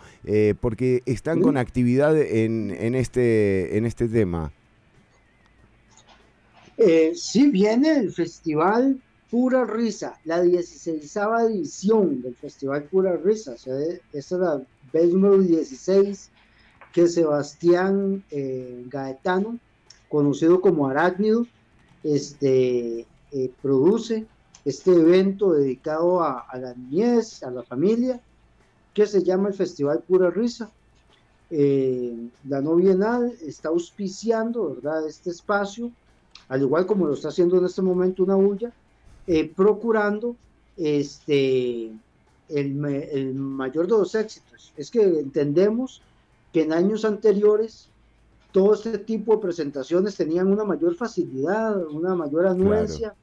[0.62, 4.52] porque están con actividad en, en, este, en este tema.
[7.16, 11.16] sí, viene el festival Pura Risa, la 16
[11.50, 13.52] edición del Festival Pura Risa.
[13.52, 13.76] O sea,
[14.12, 14.62] esta es la
[14.92, 16.32] vez número 16
[16.94, 19.60] que Sebastián eh, Gaetano,
[20.10, 21.46] conocido como Arácnido,
[22.04, 24.26] este, eh, produce
[24.66, 28.20] este evento dedicado a, la niñez, a la familia,
[28.94, 30.70] que se llama el Festival Pura Risa.
[31.52, 35.08] Eh, la no bienal está auspiciando ¿verdad?
[35.08, 35.92] este espacio,
[36.48, 38.72] al igual como lo está haciendo en este momento una bulla,
[39.56, 40.36] procurando
[40.76, 41.92] este,
[42.50, 44.74] el, mayor de los éxitos.
[44.76, 46.02] Es que entendemos
[46.52, 47.90] que en años anteriores
[48.52, 53.14] todo este tipo de presentaciones tenían una mayor facilidad, una mayor anuencia,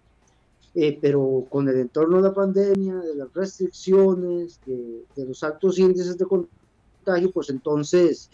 [0.74, 5.78] eh, pero con el entorno de la pandemia, de las restricciones, de, de, los altos
[5.78, 8.31] índices de contagio, pues entonces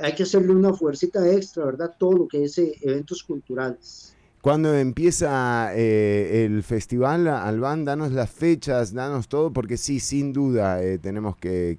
[0.00, 1.94] hay que hacerle una fuercita extra, ¿verdad?
[1.98, 4.12] Todo lo que es eh, eventos culturales.
[4.42, 10.82] Cuando empieza eh, el festival, Alban, danos las fechas, danos todo, porque sí, sin duda
[10.82, 11.78] eh, tenemos que,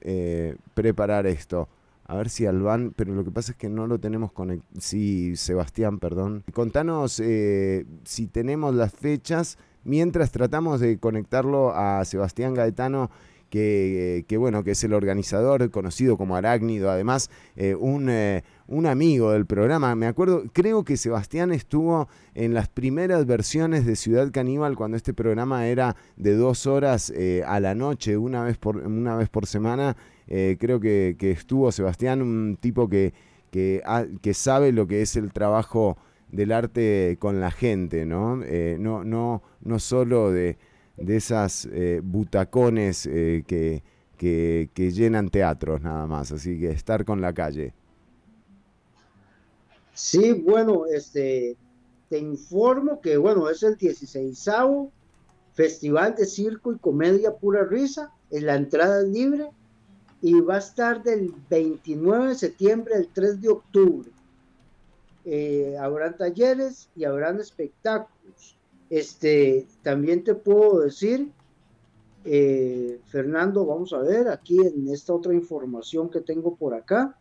[0.00, 1.68] eh, preparar esto.
[2.10, 4.64] A ver si Alban, pero lo que pasa es que no lo tenemos con...
[4.80, 6.42] Sí, Sebastián, perdón.
[6.52, 13.12] Contanos si tenemos las fechas mientras tratamos de conectarlo a Sebastián Gaetano
[13.50, 19.32] que, bueno, que es el organizador conocido como Arácnido, además eh, un, eh, un, amigo
[19.32, 19.94] del programa.
[19.96, 25.12] Me acuerdo, creo que Sebastián estuvo en las primeras versiones de Ciudad Caníbal cuando este
[25.12, 29.46] programa era de dos horas eh, a la noche, una vez por, una vez por
[29.46, 29.96] semana.
[30.58, 33.12] Creo que, estuvo Sebastián, un tipo que,
[33.50, 33.82] que,
[34.22, 35.98] que sabe lo que es el trabajo
[36.30, 38.36] del arte con la gente, ¿no?
[38.36, 40.56] no, no, no solo de
[41.00, 43.82] de esas eh, butacones eh, que,
[44.16, 47.72] que, llenan teatros nada más, así que estar con la calle.
[49.94, 51.56] Sí, bueno, este,
[52.08, 54.48] te informo que bueno, es el 16
[55.54, 59.48] Festival de Circo y Comedia Pura Risa, en la entrada libre
[60.22, 64.10] y va a estar del 29 de septiembre al 3 de octubre.
[65.24, 68.56] Eh, habrán talleres y habrán espectáculos.
[68.90, 71.30] Este, también te puedo decir,
[72.24, 77.16] eh, Fernando, vamos a ver aquí en esta otra información que tengo por acá.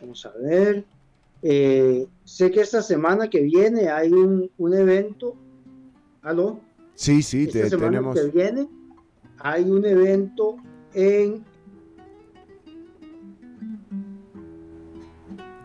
[0.00, 0.84] Vamos a ver.
[1.42, 5.34] Eh, sé que esta semana que viene hay un, evento.
[6.22, 6.60] ¿Aló?
[6.94, 8.20] Sí, sí, esta semana tenemos.
[8.20, 8.68] que viene
[9.40, 10.56] hay un evento
[10.94, 11.44] en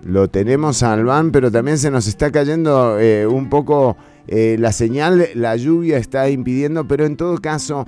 [0.03, 3.97] Lo tenemos a Albán, pero también se nos está cayendo eh, un poco
[4.27, 7.85] eh, la señal, la lluvia está impidiendo, pero en todo caso,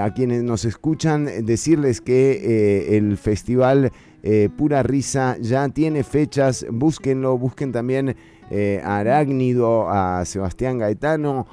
[0.00, 3.92] a quienes nos escuchan, decirles que el festival
[4.56, 5.36] Pura Risa.
[5.40, 8.16] Ya tiene fechas, búsquenlo, busquen también
[8.84, 11.46] a Arácnido, a Sebastián Gaetano,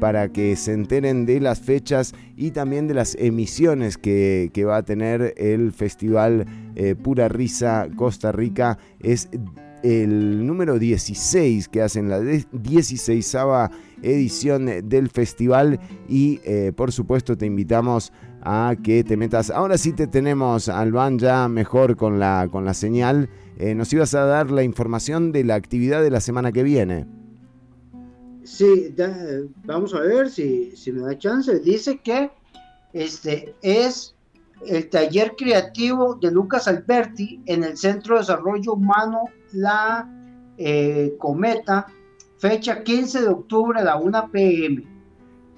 [0.00, 4.78] para que se enteren de las fechas y también de las emisiones que, que va
[4.78, 8.78] a tener el festival eh, Pura Risa Costa Rica.
[9.00, 9.28] Es
[9.82, 13.36] el número 16 que hacen la 16
[14.02, 15.78] edición del festival.
[16.08, 18.12] Y eh, por supuesto te invitamos
[18.44, 19.50] a que te metas.
[19.50, 23.28] Ahora sí te tenemos, Alban, ya mejor con la, con la señal.
[23.58, 27.06] Eh, nos ibas a dar la información de la actividad de la semana que viene.
[28.44, 28.94] Sí,
[29.64, 31.58] vamos a ver si, si me da chance.
[31.60, 32.30] Dice que
[32.92, 34.14] este es
[34.66, 40.08] el taller creativo de Lucas Alberti en el Centro de Desarrollo Humano La
[40.58, 41.86] eh, Cometa,
[42.38, 44.93] fecha 15 de octubre a la 1 pm.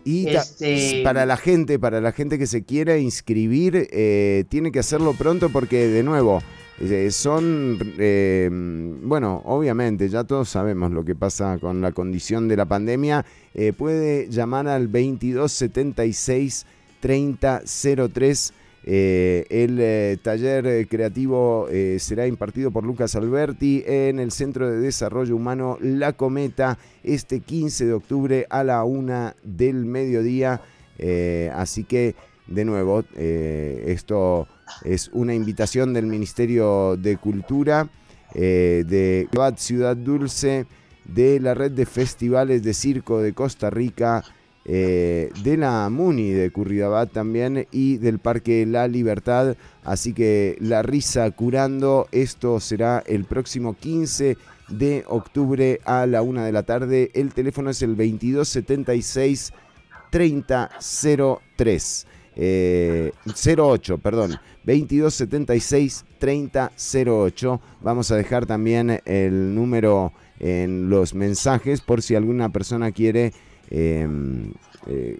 [0.06, 1.02] Y este...
[1.02, 5.50] para la gente, para la gente que se quiera inscribir, eh, tiene que hacerlo pronto
[5.50, 6.40] porque de nuevo,
[6.78, 12.56] Eh, son, eh, bueno, obviamente ya todos sabemos lo que pasa con la condición de
[12.56, 13.24] la pandemia.
[13.54, 16.66] Eh, puede llamar al 2276
[17.00, 18.52] 3003.
[18.86, 21.68] El taller creativo
[21.98, 27.86] será impartido por Lucas Alberti en el Centro de Desarrollo Humano La Cometa este 15
[27.86, 30.60] de octubre a la una del mediodía.
[31.52, 32.14] así que,
[32.46, 34.46] de nuevo, esto
[34.84, 37.88] es una invitación del Ministerio de Cultura
[38.34, 40.66] eh, de Ciudad Dulce,
[41.04, 44.24] de la red de festivales de circo de Costa Rica,
[44.68, 49.56] eh, de la MUNI de Curridabat también y del Parque La Libertad.
[49.84, 54.36] Así que la risa curando, esto será el próximo 15
[54.68, 57.12] de octubre a la una de la tarde.
[57.14, 59.52] El teléfono es el 2276
[60.10, 62.06] 3003.
[62.36, 64.32] 08, perdón,
[64.64, 67.60] 2276 3008.
[67.82, 73.32] Vamos a dejar también el número en los mensajes por si alguna persona quiere eh,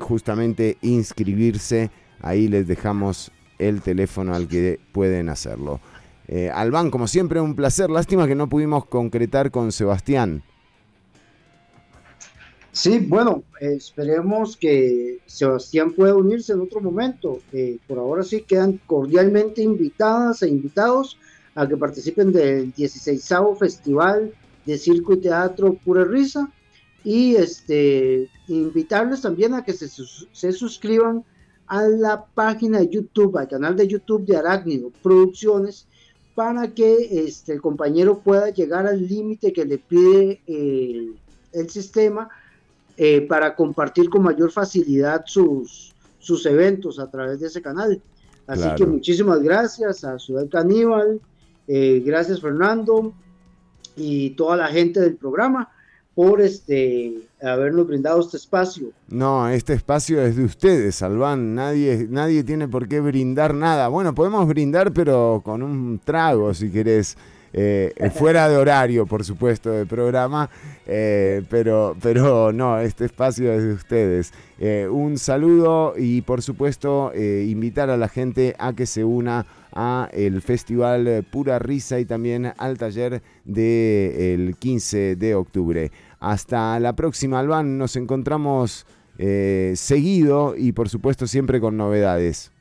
[0.01, 1.91] justamente inscribirse.
[2.21, 5.81] Ahí les dejamos el teléfono al que pueden hacerlo.
[6.29, 7.91] Eh, Albán, como siempre, un placer.
[7.91, 10.43] Lástima que no pudimos concretar con Sebastián.
[12.73, 17.41] Sí, bueno, esperemos que Sebastián pueda unirse en otro momento.
[17.53, 21.19] Eh, por ahora sí quedan cordialmente invitadas e invitados
[21.55, 23.27] a que participen del 16
[23.59, 24.35] Festival
[24.67, 26.51] de Circo y Teatro Pura Risa
[27.07, 31.25] y este invitarles también a que se, se suscriban
[31.69, 35.87] a la página de YouTube, al canal de YouTube de Arácnido Producciones,
[36.35, 41.13] para que este, el compañero pueda llegar al límite que le pide eh,
[41.53, 42.29] el sistema
[42.97, 48.03] eh, para compartir con mayor facilidad sus, sus eventos a través de ese canal.
[48.49, 51.21] Así que muchísimas gracias a Ciudad Caníbal,
[51.69, 53.15] eh, gracias Fernando
[53.97, 55.71] y toda la gente del programa
[56.17, 57.13] por este
[57.43, 58.89] habernos brindado este espacio.
[59.09, 61.55] No, este espacio es de ustedes, Albán.
[61.55, 63.89] Nadie, nadie tiene por qué brindar nada.
[63.89, 67.17] Bueno, podemos brindar, pero con un trago, si querés.
[67.59, 70.51] Eh, fuera de horario, por supuesto, de programa,
[70.85, 74.33] eh, pero, pero no, este espacio es de ustedes.
[74.59, 80.09] Eh, un saludo y por supuesto invitar a la gente a que se una a
[80.13, 85.91] el festival Pura Risa y también al taller del 15 de octubre.
[86.31, 88.87] Hasta la próxima, Alban, nos encontramos
[89.17, 92.53] seguido y por supuesto siempre con novedades.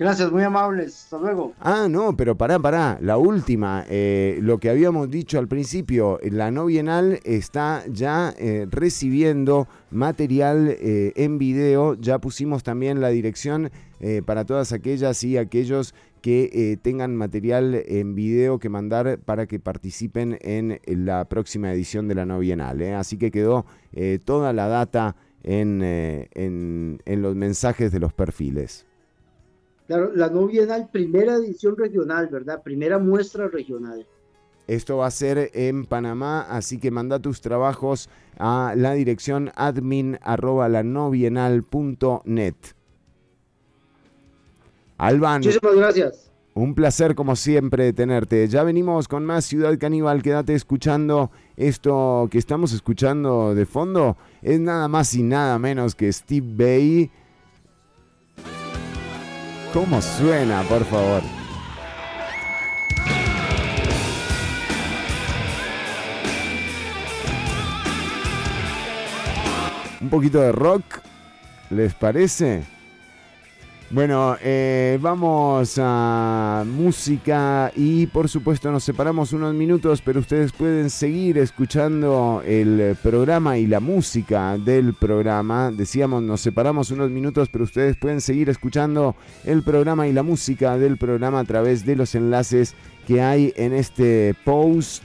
[0.00, 0.94] Gracias, muy amables.
[1.04, 1.52] Hasta luego.
[1.60, 2.98] Ah, no, pero pará, pará.
[3.02, 8.66] La última, eh, lo que habíamos dicho al principio, la no bienal está ya eh,
[8.70, 11.96] recibiendo material eh, en video.
[12.00, 13.70] Ya pusimos también la dirección
[14.24, 20.38] para todas aquellas y aquellos que tengan material en video que mandar para que participen
[20.40, 22.82] en la próxima edición de la no bienal.
[22.94, 23.66] Así que quedó
[24.24, 28.86] toda la data en, en los mensajes de los perfiles.
[29.86, 32.62] Claro, la no bienal, primera edición regional, ¿verdad?
[32.62, 34.06] Primera muestra regional.
[34.68, 40.16] Esto va a ser en Panamá, así que manda tus trabajos a la dirección admin
[40.22, 42.54] arroba net.
[45.00, 45.40] Alban.
[45.40, 46.30] Muchísimas gracias.
[46.52, 48.46] Un placer como siempre tenerte.
[48.48, 50.22] Ya venimos con más Ciudad Caníbal.
[50.22, 54.18] Quédate escuchando esto que estamos escuchando de fondo.
[54.42, 57.10] Es nada más y nada menos que Steve Bay
[59.72, 61.22] ¿Cómo suena, por favor?
[70.00, 70.82] Un poquito de rock,
[71.70, 72.64] ¿les parece?
[73.92, 80.90] Bueno, eh, vamos a música y por supuesto nos separamos unos minutos, pero ustedes pueden
[80.90, 85.72] seguir escuchando el programa y la música del programa.
[85.72, 90.78] Decíamos, nos separamos unos minutos, pero ustedes pueden seguir escuchando el programa y la música
[90.78, 92.76] del programa a través de los enlaces
[93.08, 95.02] que hay en este post.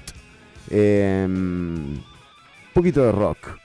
[0.69, 2.01] em,
[2.71, 3.64] poquito de rock.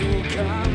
[0.00, 0.69] to come.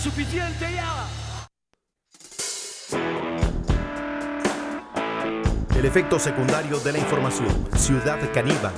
[0.00, 1.06] suficiente ya.
[5.76, 7.68] El efecto secundario de la información.
[7.76, 8.72] Ciudad Caníbal.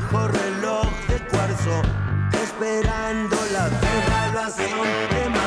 [0.00, 1.82] Viejo reloj de cuarzo,
[2.42, 5.39] esperando la devaluación de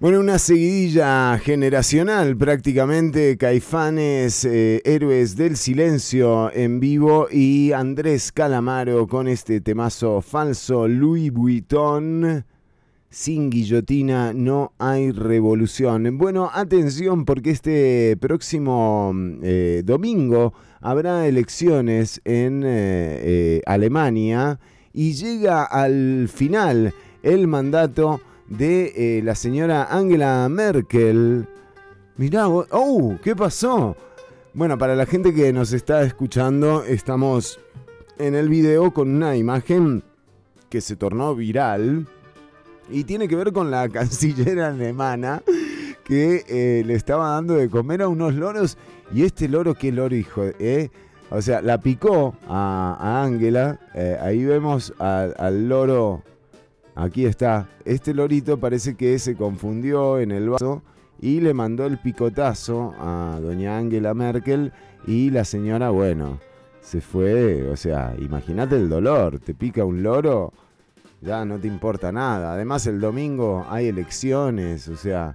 [0.00, 9.06] Bueno, una seguidilla generacional prácticamente, Caifanes, eh, Héroes del Silencio en vivo y Andrés Calamaro
[9.06, 12.46] con este temazo falso, Louis Vuitton,
[13.10, 16.16] sin guillotina no hay revolución.
[16.16, 19.12] Bueno, atención porque este próximo
[19.42, 24.58] eh, domingo habrá elecciones en eh, Alemania
[24.94, 31.48] y llega al final el mandato de eh, la señora Angela Merkel.
[32.16, 33.16] Mirá, ¡oh!
[33.22, 33.96] ¿Qué pasó?
[34.52, 37.60] Bueno, para la gente que nos está escuchando, estamos
[38.18, 40.02] en el video con una imagen
[40.68, 42.06] que se tornó viral
[42.90, 45.42] y tiene que ver con la canciller alemana
[46.04, 48.76] que eh, le estaba dando de comer a unos loros
[49.14, 50.42] y este loro, ¿qué loro hijo?
[50.58, 50.90] eh?
[51.30, 56.24] O sea, la picó a, Angela, eh, ahí vemos al loro
[57.00, 57.66] Aquí está.
[57.86, 60.82] Este lorito parece que se confundió en el vaso
[61.18, 64.70] y le mandó el picotazo a doña Angela Merkel
[65.06, 66.40] y la señora, bueno,
[66.82, 67.66] se fue.
[67.70, 69.38] O sea, imagínate el dolor.
[69.38, 70.52] Te pica un loro,
[71.22, 72.52] ya no te importa nada.
[72.52, 75.34] Además el domingo hay elecciones, o sea,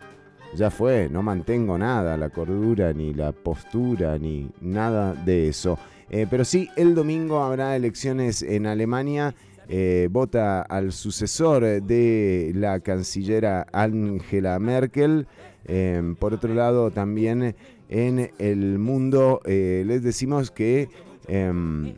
[0.56, 1.10] ya fue.
[1.10, 5.80] No mantengo nada, la cordura, ni la postura, ni nada de eso.
[6.12, 9.34] Eh, pero sí, el domingo habrá elecciones en Alemania.
[9.68, 15.28] Eh, vota al sucesor de la cancillera Angela Merkel.
[15.66, 17.56] Eh, por otro lado, también
[17.90, 20.90] en el mundo eh, les decimos que...
[21.28, 21.94] em,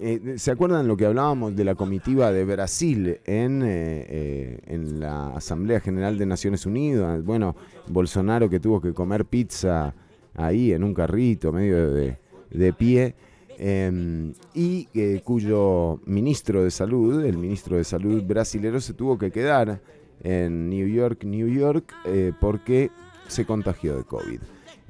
[0.00, 5.80] eh, ¿Se acuerdan lo que hablábamos de la comitiva de Brasil en, en la Asamblea
[5.80, 7.24] General de Naciones Unidas?
[7.24, 7.56] Bueno,
[7.88, 9.92] Bolsonaro que tuvo que comer pizza
[10.34, 12.16] ahí en un carrito, medio de,
[12.50, 13.16] de pie,
[13.58, 19.30] eh, y eh, cuyo ministro de salud, el ministro de salud brasilero, se tuvo que
[19.30, 19.80] quedar
[20.22, 22.90] en New York, New York, eh, porque
[23.26, 24.40] se contagió de COVID.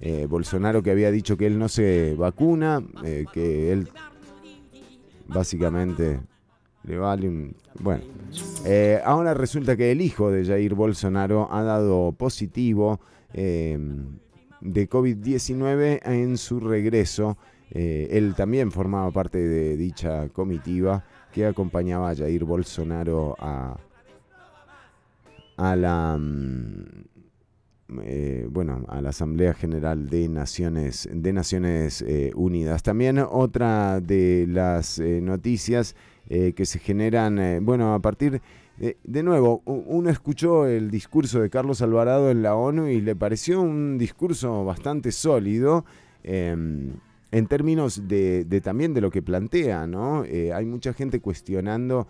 [0.01, 2.83] Eh, Bolsonaro que había dicho que él no se vacuna,
[3.33, 3.89] que él
[5.27, 6.21] básicamente
[6.85, 7.51] le vale.
[7.81, 8.05] Bueno,
[9.05, 13.01] ahora resulta que el hijo de Jair Bolsonaro ha dado positivo
[13.33, 13.79] eh,
[14.61, 17.37] de COVID-19 en su regreso.
[17.71, 23.77] Eh, él también formaba parte de dicha comitiva que acompañaba a Jair Bolsonaro a,
[25.57, 27.05] a la mm,
[28.51, 32.05] bueno a la Asamblea General de Naciones de Naciones
[32.35, 32.83] Unidas.
[32.83, 35.95] También otra de las noticias
[36.31, 38.43] eh, que se generan, eh, bueno, a partir,
[38.77, 43.17] de, de, nuevo, uno escuchó el discurso de Carlos Alvarado en la ONU y le
[43.17, 45.87] pareció un discurso bastante sólido.
[46.23, 46.93] Em,
[47.31, 50.25] en términos de, también de lo que plantea, ¿no?
[50.25, 52.07] Eh, hay mucha gente cuestionando,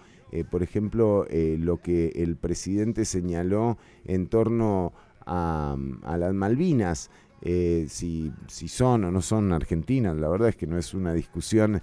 [0.50, 4.92] por ejemplo, lo que el presidente señaló en torno
[5.24, 5.76] a,
[6.18, 7.10] las Malvinas,
[7.42, 11.80] si, si, son o no son argentinas, la verdad es que no es una discusión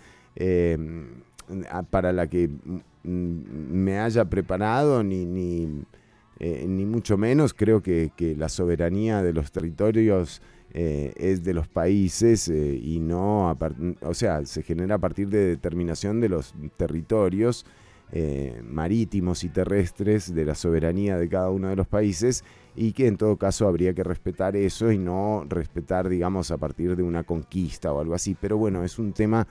[1.89, 2.49] para la que
[3.03, 5.83] me haya preparado, ni, ni,
[6.39, 7.53] eh, ni mucho menos.
[7.53, 10.41] Creo que, la soberanía de los territorios
[10.77, 13.57] eh, es de los países eh, y no,
[14.01, 17.65] o sea, se genera a partir de determinación de los territorios
[18.63, 22.45] marítimos y terrestres, de la soberanía de cada uno de los países
[22.75, 26.95] y que en todo caso habría que respetar eso y no respetar, digamos, a partir
[26.95, 28.37] de una conquista o algo así.
[28.39, 29.47] Pero bueno, es un tema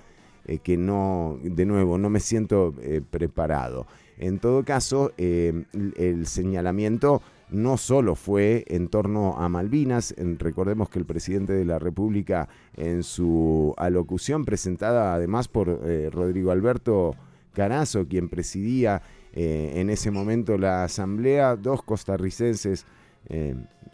[0.47, 3.87] eh, que no, de nuevo, no me siento eh, preparado.
[4.19, 5.65] En todo caso, eh,
[5.97, 11.79] el señalamiento no solo fue en torno a Malvinas, recordemos que el presidente de la
[11.79, 15.69] República en su alocución presentada además por
[16.13, 17.15] Rodrigo Alberto
[17.53, 19.03] Carazo, quien presidía
[19.33, 22.87] en ese momento la asamblea, dos costarricenses,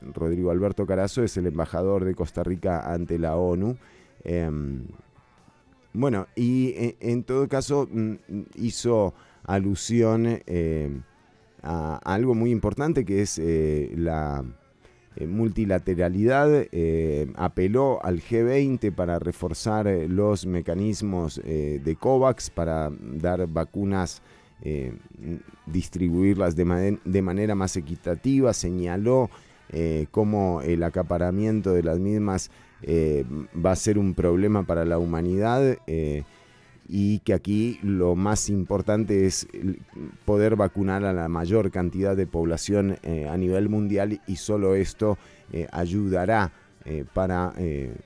[0.00, 3.76] Rodrigo Alberto Carazo es el embajador de Costa Rica ante la ONU,
[4.24, 4.86] em,
[5.92, 8.14] bueno, y eh, en, todo caso mm,
[8.54, 9.12] hizo
[9.44, 10.40] alusión
[11.62, 14.44] eh, algo muy importante que es eh, la
[15.26, 16.66] multilateralidad,
[17.34, 24.22] apeló al G20 para reforzar los mecanismos de COVAX, para dar vacunas,
[25.66, 29.28] distribuirlas de, manera más equitativa, señaló
[30.12, 32.50] cómo el acaparamiento de las mismas
[32.82, 33.24] eh,
[33.54, 36.24] va a ser un problema para la humanidad eh,
[36.92, 39.46] y que aquí lo más importante es
[40.24, 45.16] poder vacunar a la mayor cantidad de población eh, a nivel mundial y solo esto
[45.72, 46.52] ayudará
[47.12, 47.52] para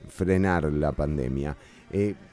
[0.09, 1.55] frenar la pandemia.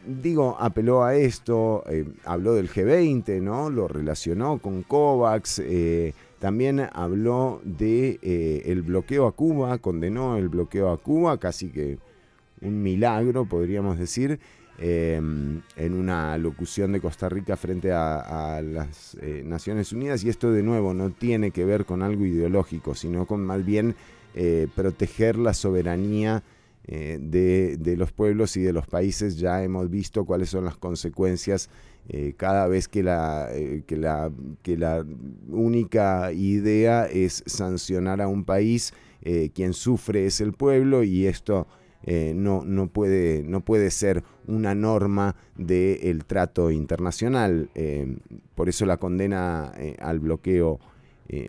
[0.07, 1.85] digo, apeló a esto,
[2.25, 3.69] habló del G20, ¿no?
[3.69, 5.63] Lo relacionó con COVAX,
[6.39, 8.19] también habló de
[8.65, 11.99] el bloqueo a Cuba, condenó el bloqueo a Cuba, casi que
[12.63, 14.41] un milagro, podríamos decir,
[14.79, 20.25] em, en una locución de Costa Rica frente a, las eh, Naciones Unidas.
[20.25, 23.95] Y esto de nuevo no tiene que ver con algo ideológico, sino con más bien
[24.35, 26.43] eh, proteger la soberanía
[26.89, 29.37] eh, de, los pueblos y de los países.
[29.37, 31.71] Ya hemos visto cuáles son las consecuencias
[32.37, 33.49] cada vez que, la,
[33.87, 35.07] que la
[35.49, 38.93] única idea es sancionar a un país.
[39.55, 41.69] quien sufre es el pueblo y esto
[42.05, 47.71] eh, no, no, puede, no puede ser una norma del trato internacional.
[47.75, 48.17] Eh,
[48.55, 50.81] por eso la condena eh, al bloqueo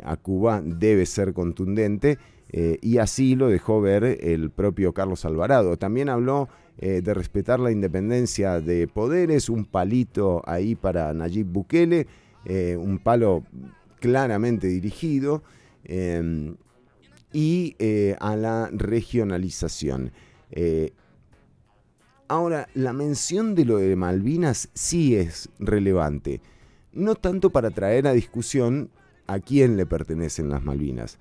[0.03, 2.17] a Cuba debe ser contundente
[2.49, 5.75] y así lo dejó ver el propio Carlos Alvarado.
[5.75, 6.47] También habló
[6.77, 12.07] de respetar la independencia de poderes, un palito ahí para Nayib Bukele,
[12.77, 13.43] un palo
[13.99, 15.43] claramente dirigido
[17.33, 17.75] y
[18.21, 20.13] a la regionalización.
[20.55, 20.93] Eh,
[22.27, 26.41] ahora, la mención de lo de Malvinas sí es relevante,
[26.91, 28.91] no tanto para traer a discusión
[29.25, 31.17] a quién le pertenecen las Malvinas,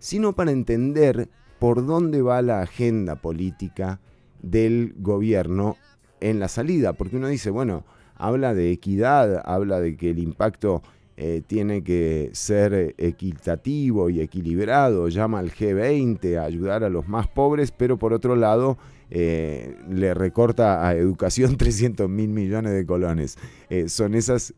[0.00, 1.28] sino para entender
[1.60, 4.00] por dónde va la agenda política
[4.42, 5.76] del gobierno
[6.20, 7.84] en la salida, porque uno dice, bueno,
[8.16, 10.82] habla de equidad, habla de que el impacto
[11.24, 17.28] eh, tiene que ser equitativo y equilibrado, llama al G20 a ayudar a los más
[17.28, 18.76] pobres, pero por otro lado
[19.08, 23.38] eh, le recorta a educación 300 mil millones de colones.
[23.70, 24.52] Eh, son esas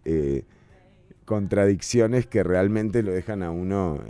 [1.27, 4.01] contradicciones que realmente lo dejan a uno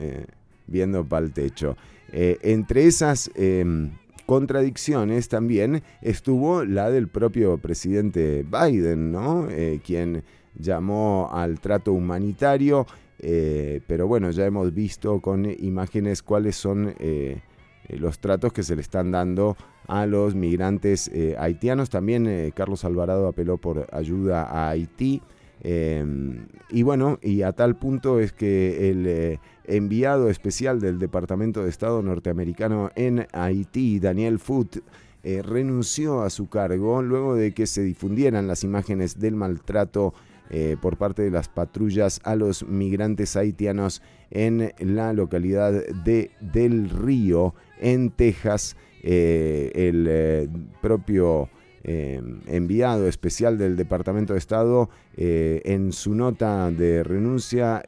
[0.68, 1.76] viendo para el techo.
[2.12, 3.90] entre esas em,
[4.26, 9.48] contradicciones también estuvo la del propio presidente Biden, ¿no?
[9.84, 10.22] quien
[10.56, 12.86] llamó al trato humanitario,
[13.18, 17.40] eh, pero bueno, ya hemos visto con imágenes cuáles son eh,
[17.88, 19.56] los tratos que se le están dando
[19.86, 21.90] a los migrantes eh, haitianos.
[21.90, 25.22] También Carlos Alvarado apeló por ayuda a Haití.
[25.66, 31.62] Em, y bueno, y a tal punto es que el eh, enviado especial del Departamento
[31.62, 34.82] de Estado norteamericano en Haití, Daniel Foote,
[35.22, 40.12] eh, renunció a su cargo luego de que se difundieran las imágenes del maltrato
[40.50, 45.72] eh, por parte de las patrullas a los migrantes haitianos en la localidad
[46.04, 48.76] de Del Río, en Texas.
[49.02, 50.48] el
[50.80, 51.50] propio
[51.84, 57.82] enviado especial del Departamento de Estado en su nota de renuncia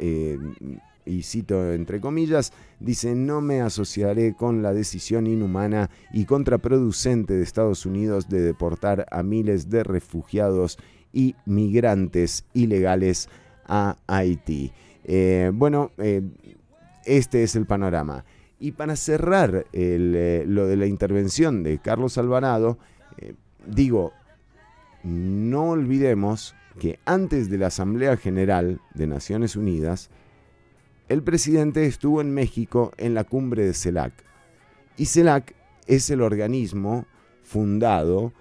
[1.06, 7.42] y cito entre comillas, dice, no me asociaré con la decisión inhumana y contraproducente de
[7.42, 10.78] Estados Unidos de deportar a miles de refugiados
[11.16, 13.30] y migrantes ilegales
[13.64, 14.70] a Haití.
[15.02, 16.20] Eh, bueno, eh,
[17.06, 18.26] este es el panorama.
[18.60, 22.78] Y para cerrar eh, lo de la intervención de Carlos Alvarado,
[23.66, 24.12] digo,
[25.05, 30.10] no olvidemos que antes de la Asamblea General de Naciones Unidas,
[31.09, 34.12] el presidente estuvo en México en la cumbre de CELAC.
[34.98, 35.55] Y CELAC
[35.86, 37.06] es el organismo
[37.43, 38.34] fundado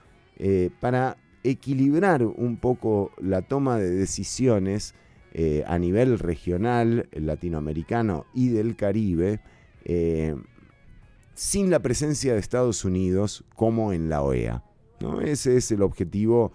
[0.81, 1.15] para
[1.49, 4.95] equilibrar un poco la toma de decisiones
[5.33, 9.41] eh, a nivel regional, latinoamericano y del Caribe,
[9.83, 10.35] eh,
[11.33, 14.63] sin la presencia de Estados Unidos como en la OEA.
[15.01, 15.21] ¿no?
[15.21, 16.51] Ese es el objetivo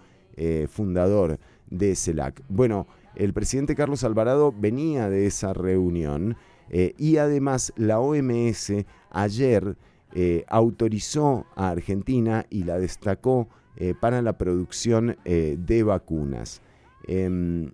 [0.69, 1.37] fundador
[1.69, 2.41] de CELAC.
[2.47, 6.37] Bueno, el presidente Carlos Alvarado venía de esa reunión
[6.69, 8.71] eh, y además la OMS
[9.09, 9.75] ayer
[10.13, 13.49] eh, autorizó a Argentina y la destacó
[13.81, 16.61] eh, para la producción de vacunas.
[17.07, 17.71] Em,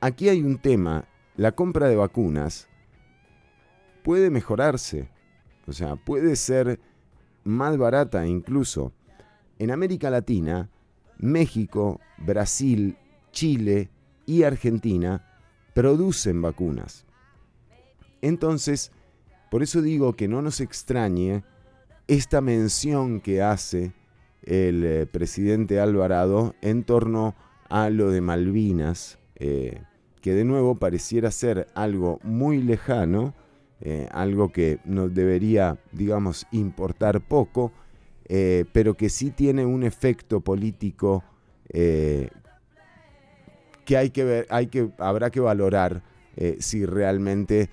[0.00, 2.68] aquí hay un tema, la compra de vacunas
[4.02, 5.08] puede mejorarse,
[5.66, 6.80] o sea, puede ser
[7.44, 8.92] más barata incluso.
[9.58, 10.68] En América Latina,
[11.18, 12.96] México, Brasil
[13.32, 13.90] Chile
[14.26, 15.24] y Argentina
[15.74, 17.06] producen vacunas.
[18.20, 18.90] Entonces,
[19.50, 21.44] por eso digo que no nos extrañe
[22.06, 23.92] esta mención que hace
[24.42, 27.34] el eh, presidente Alvarado en torno
[27.68, 29.82] a lo de Malvinas, eh,
[30.20, 33.34] que de nuevo pareciera ser algo muy lejano,
[33.80, 37.72] eh, algo que nos debería, digamos, importar poco,
[38.72, 41.24] pero que sí tiene un efecto político
[41.72, 42.28] que
[43.96, 46.02] hay que ver, hay que, habrá que valorar
[46.58, 47.70] si realmente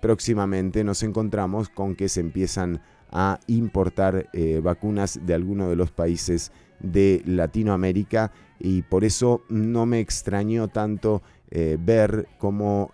[0.00, 2.97] próximamente nos encontramos con que se empiezan a
[3.46, 8.32] importar eh, vacunas de alguno de los países de Latinoamérica.
[8.58, 12.90] Y por eso no me extrañó tanto ver cómo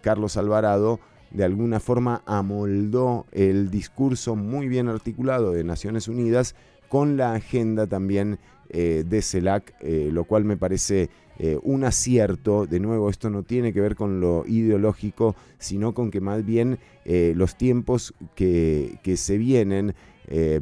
[0.00, 0.98] Carlos Alvarado
[1.30, 6.56] de alguna forma amoldó el discurso muy bien articulado de Naciones Unidas
[6.88, 9.74] con la agenda también de CELAC,
[10.10, 12.66] lo cual me parece eh, un acierto.
[12.66, 16.78] De nuevo, esto no tiene que ver con lo ideológico, sino con que más bien
[17.04, 19.94] eh, los tiempos que, se vienen
[20.28, 20.60] eh,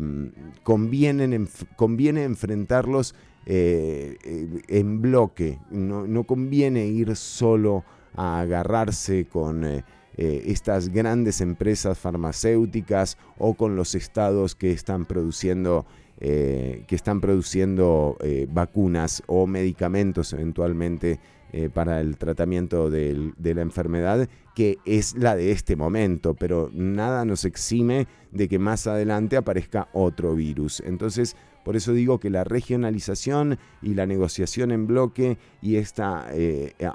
[0.62, 3.14] convienen, conviene enfrentarlos
[3.46, 5.58] en bloque.
[5.70, 7.84] No, no, conviene ir solo
[8.14, 9.84] a agarrarse con...
[10.16, 15.86] estas grandes empresas farmacéuticas o con los estados que están produciendo
[16.20, 21.18] eh, que están produciendo eh, vacunas o medicamentos eventualmente
[21.52, 27.24] eh, para el tratamiento de la enfermedad, que es la de este momento, pero nada
[27.24, 30.80] nos exime de que más adelante aparezca otro virus.
[30.86, 36.28] Entonces, por eso digo que la regionalización y la negociación en bloque y esta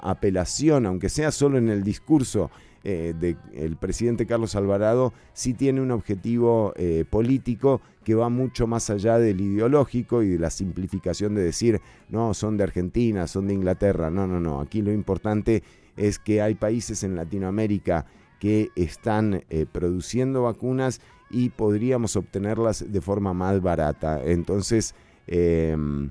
[0.02, 2.50] apelación, aunque sea solo en el discurso,
[2.82, 3.12] eh,
[3.60, 9.18] del presidente Carlos Alvarado sí tiene un objetivo eh, político que va mucho más allá
[9.18, 14.08] del ideológico y de la simplificación de decir, no, son de Argentina, son de Inglaterra.
[14.10, 14.60] No, no, no.
[14.60, 15.62] Aquí lo importante
[15.98, 18.06] es que hay países en Latinoamérica
[18.38, 24.22] que están eh, produciendo vacunas y podríamos obtenerlas de forma más barata.
[24.24, 24.94] Entonces,
[25.26, 26.10] em,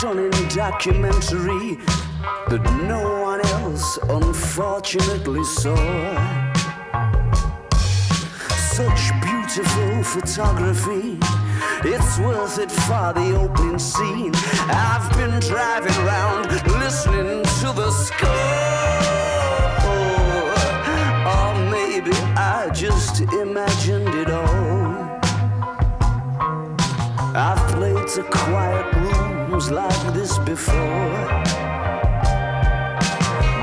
[0.05, 1.79] Stunning documentary
[2.51, 5.75] that no one else unfortunately saw.
[8.53, 11.19] Such beautiful photography,
[11.89, 14.33] it's worth it for the opening scene.
[14.69, 16.51] I've been driving around
[29.65, 30.75] rooms like this before.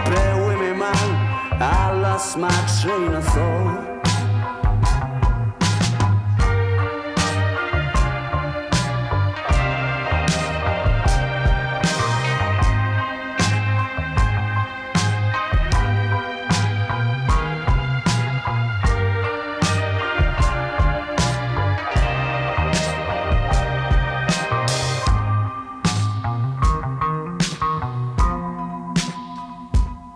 [0.05, 2.49] Bear with me, man, I lost my
[2.81, 3.90] train of thought.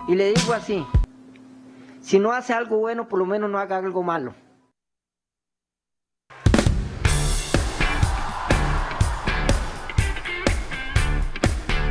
[0.08, 0.86] Y le digo así,
[2.02, 4.36] si no hace algo bueno, por lo menos no haga algo malo.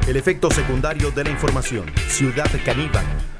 [0.06, 1.86] El efecto secundario de la información.
[2.08, 3.33] Ciudad Caníbal.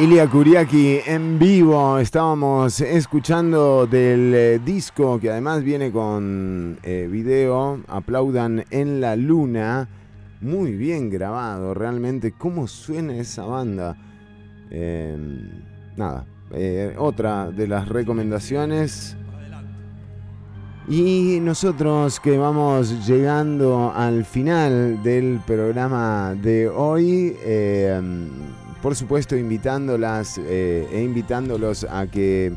[0.00, 7.82] Ilia Kuriaki en vivo, estábamos escuchando del eh, disco que además viene con eh, video,
[7.86, 9.86] aplaudan en la luna,
[10.40, 13.94] muy bien grabado, realmente, ¿cómo suena esa banda?
[14.70, 15.18] Eh,
[15.98, 19.18] nada, eh, otra de las recomendaciones.
[20.88, 28.00] Y nosotros que vamos llegando al final del programa de hoy, eh,
[28.82, 32.54] por supuesto invitándolas eh, e invitándolos a que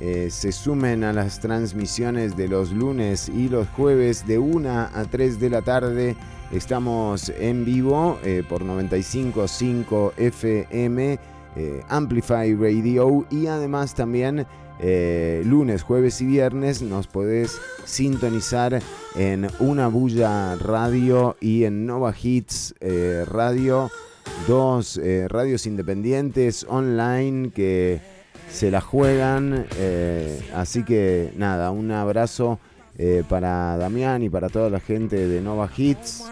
[0.00, 5.04] eh, se sumen a las transmisiones de los lunes y los jueves de 1 a
[5.10, 6.16] 3 de la tarde.
[6.52, 11.18] Estamos en vivo eh, por 95.5 FM,
[11.88, 14.46] Amplify Radio y además también
[14.78, 18.82] lunes, jueves y viernes nos podés sintonizar
[19.14, 22.74] en Una Bulla Radio y en Nova Hits
[23.26, 23.90] Radio,
[24.46, 28.00] dos eh, radios independientes online que
[28.50, 29.66] se la juegan.
[29.76, 32.58] eh, así que nada, un abrazo
[32.98, 36.24] eh, para Damián y para toda la gente de Nova Hits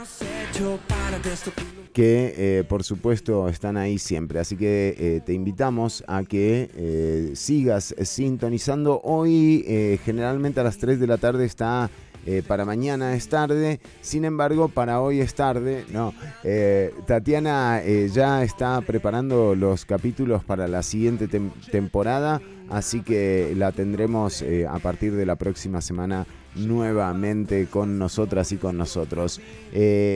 [1.92, 4.40] que por supuesto están ahí siempre.
[4.40, 9.00] Así que te invitamos a que sigas sintonizando.
[9.04, 11.88] Hoy generalmente a las 3 de la tarde está...
[12.26, 15.84] eh, para mañana es tarde, sin embargo para hoy es tarde.
[15.92, 22.40] No, Eh, Tatiana eh, ya está preparando los capítulos para la siguiente tem- temporada,
[22.70, 28.76] así que la tendremos a partir de la próxima semana nuevamente con nosotras y con
[28.76, 29.40] nosotros.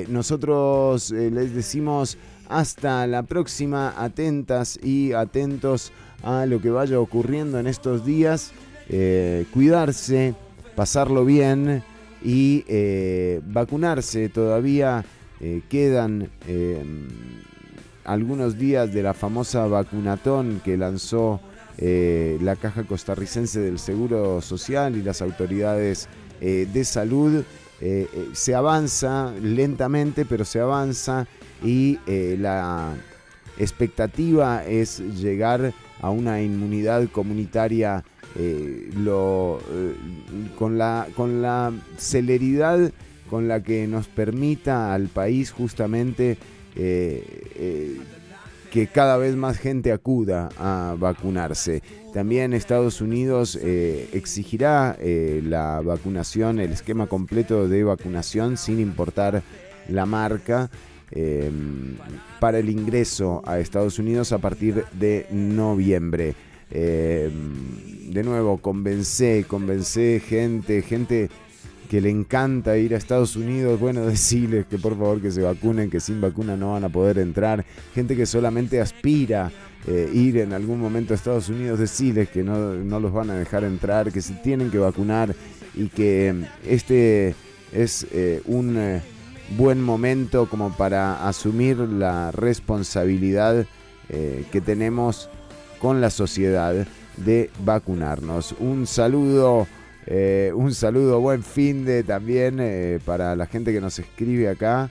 [0.08, 2.16] Nosotros les decimos
[2.48, 8.52] hasta la próxima, atentas y atentos a lo que vaya ocurriendo en estos días,
[9.52, 10.34] cuidarse,
[10.76, 11.82] pasarlo bien
[12.22, 14.28] y eh, vacunarse.
[14.28, 15.04] Todavía
[15.40, 16.82] eh, quedan eh,
[18.04, 21.40] algunos días de la famosa vacunatón que lanzó
[21.76, 26.08] eh, la Caja Costarricense del Seguro Social y las autoridades
[26.40, 27.42] de salud.
[28.32, 31.26] Se avanza lentamente, pero se avanza
[31.64, 32.94] y la
[33.58, 38.04] expectativa es llegar a una inmunidad comunitaria
[38.36, 39.94] eh, lo, eh,
[40.56, 42.92] con, la, con la celeridad
[43.30, 46.38] con la que nos permita al país justamente
[46.76, 47.98] eh,
[48.70, 51.82] que cada vez más gente acuda a vacunarse.
[52.14, 59.42] También Estados Unidos exigirá la vacunación, el esquema completo de vacunación sin importar
[59.88, 60.70] la marca.
[62.40, 66.34] para el ingreso a Estados Unidos a partir de noviembre.
[66.70, 67.30] Eh,
[68.10, 71.30] de nuevo, convencé, convencé gente, gente
[71.88, 75.90] que le encanta ir a Estados Unidos, bueno, decirles que por favor que se vacunen,
[75.90, 77.64] que sin vacuna no van a poder entrar,
[77.94, 79.50] gente que solamente aspira
[79.86, 83.64] eh, ir en algún momento a Estados Unidos, decirles que no, los van a dejar
[83.64, 85.34] entrar, que se tienen que vacunar
[85.74, 86.34] y que
[86.66, 87.34] este
[87.72, 89.00] es eh, un
[89.56, 93.66] buen momento como para asumir la responsabilidad
[94.08, 95.28] que tenemos
[95.80, 96.86] con la sociedad
[97.16, 98.54] de vacunarnos.
[98.58, 99.66] Un saludo,
[100.06, 104.90] eh, un saludo, buen fin de también eh, para la gente que nos escribe acá.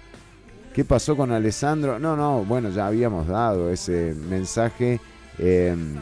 [0.74, 1.98] ¿Qué pasó con Alessandro?
[1.98, 5.00] No, no, bueno, ya habíamos dado ese mensaje.
[5.40, 5.96] Em,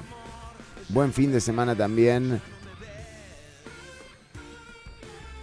[0.89, 2.41] buen fin de semana también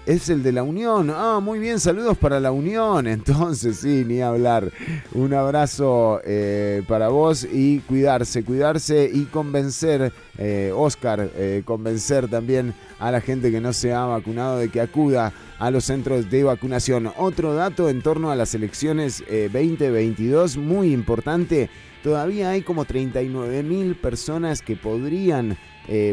[0.06, 1.12] es el de la Unión.
[1.14, 3.06] Ah, muy bien, saludos para la Unión.
[3.06, 4.70] Entonces, sí, ni hablar.
[5.12, 12.74] Un abrazo eh, para vos y cuidarse, cuidarse y convencer, eh, Oscar, eh, convencer también
[12.98, 16.44] a la gente que no se ha vacunado de que acuda a los centros de
[16.44, 17.12] vacunación.
[17.16, 21.70] Otro dato en torno a las elecciones 2022, muy importante.
[22.02, 25.56] Todavía hay como 39 mil personas que podrían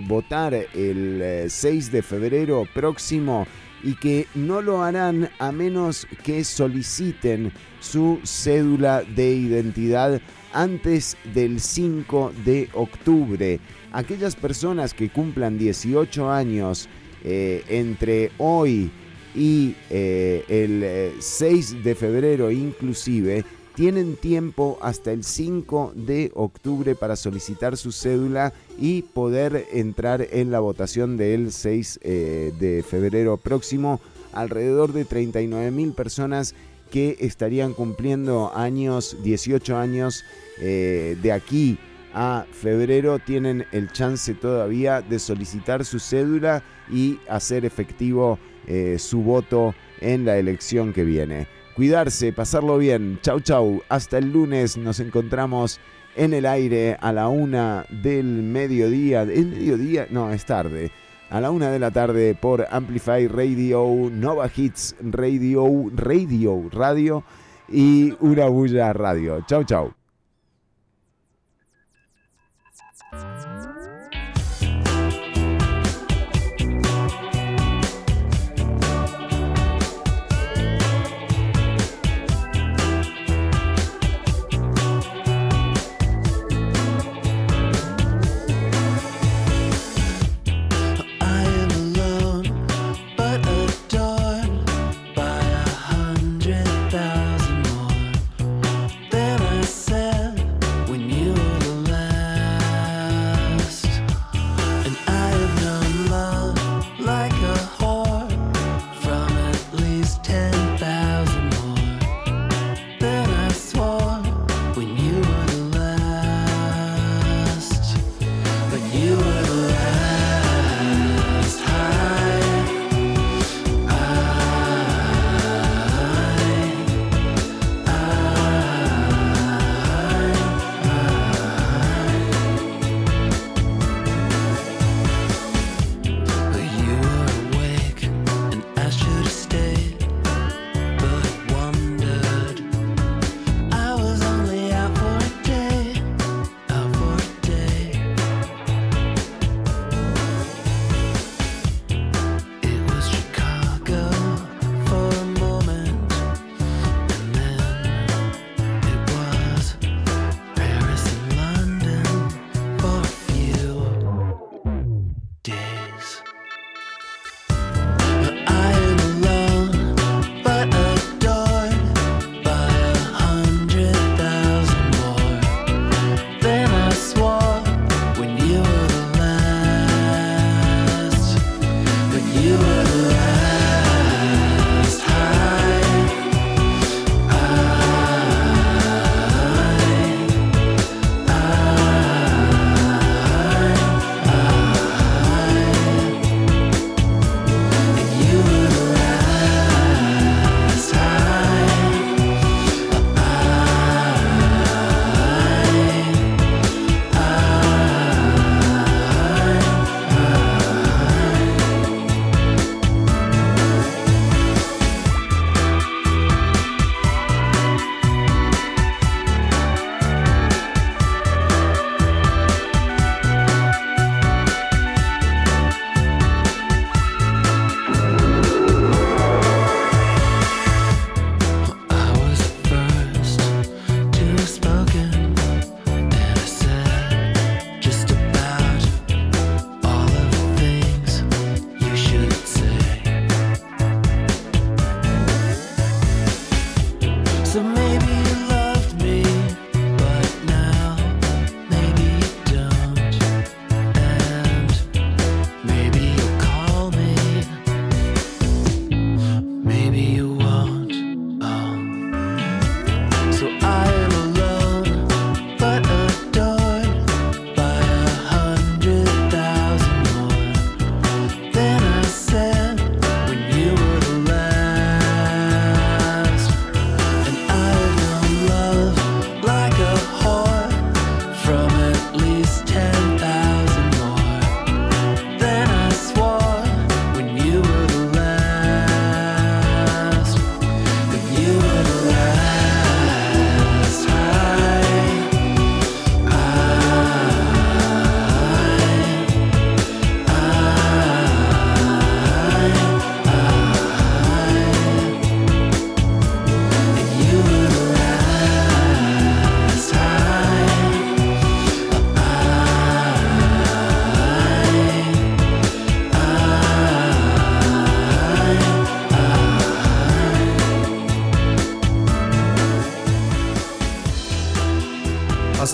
[0.03, 3.47] votar el 6 de febrero próximo
[3.83, 10.21] y que no lo harán a menos que soliciten su cédula de identidad
[10.53, 13.59] antes del 5 de octubre.
[13.91, 16.89] Aquellas personas que cumplan 18 años
[17.23, 18.91] eh, entre hoy
[19.35, 23.43] y eh, el 6 eh, de febrero inclusive,
[23.75, 30.51] tienen tiempo hasta el 5 de octubre para solicitar su cédula y poder entrar en
[30.51, 33.99] la votación del 6 eh, de febrero próximo.
[34.33, 36.55] Alrededor de 39 mil personas
[36.91, 40.23] que estarían cumpliendo años, 18 años
[40.59, 41.77] eh, de aquí
[42.13, 49.21] a febrero tienen el chance todavía de solicitar su cédula y hacer efectivo eh, su
[49.21, 53.19] voto en la elección que viene cuidarse, pasarlo bien.
[53.21, 53.81] Chau, chau.
[53.87, 55.79] Hasta el lunes nos encontramos
[56.17, 59.21] en el aire a la una del mediodía.
[59.21, 60.05] ¿El mediodía?
[60.09, 60.91] No, es tarde.
[61.29, 67.23] A la una de la tarde por Amplify Radio, Nova Hits Radio, Radio, Radio
[67.69, 69.39] y Una Bulla Radio.
[69.47, 69.98] Chau, chau.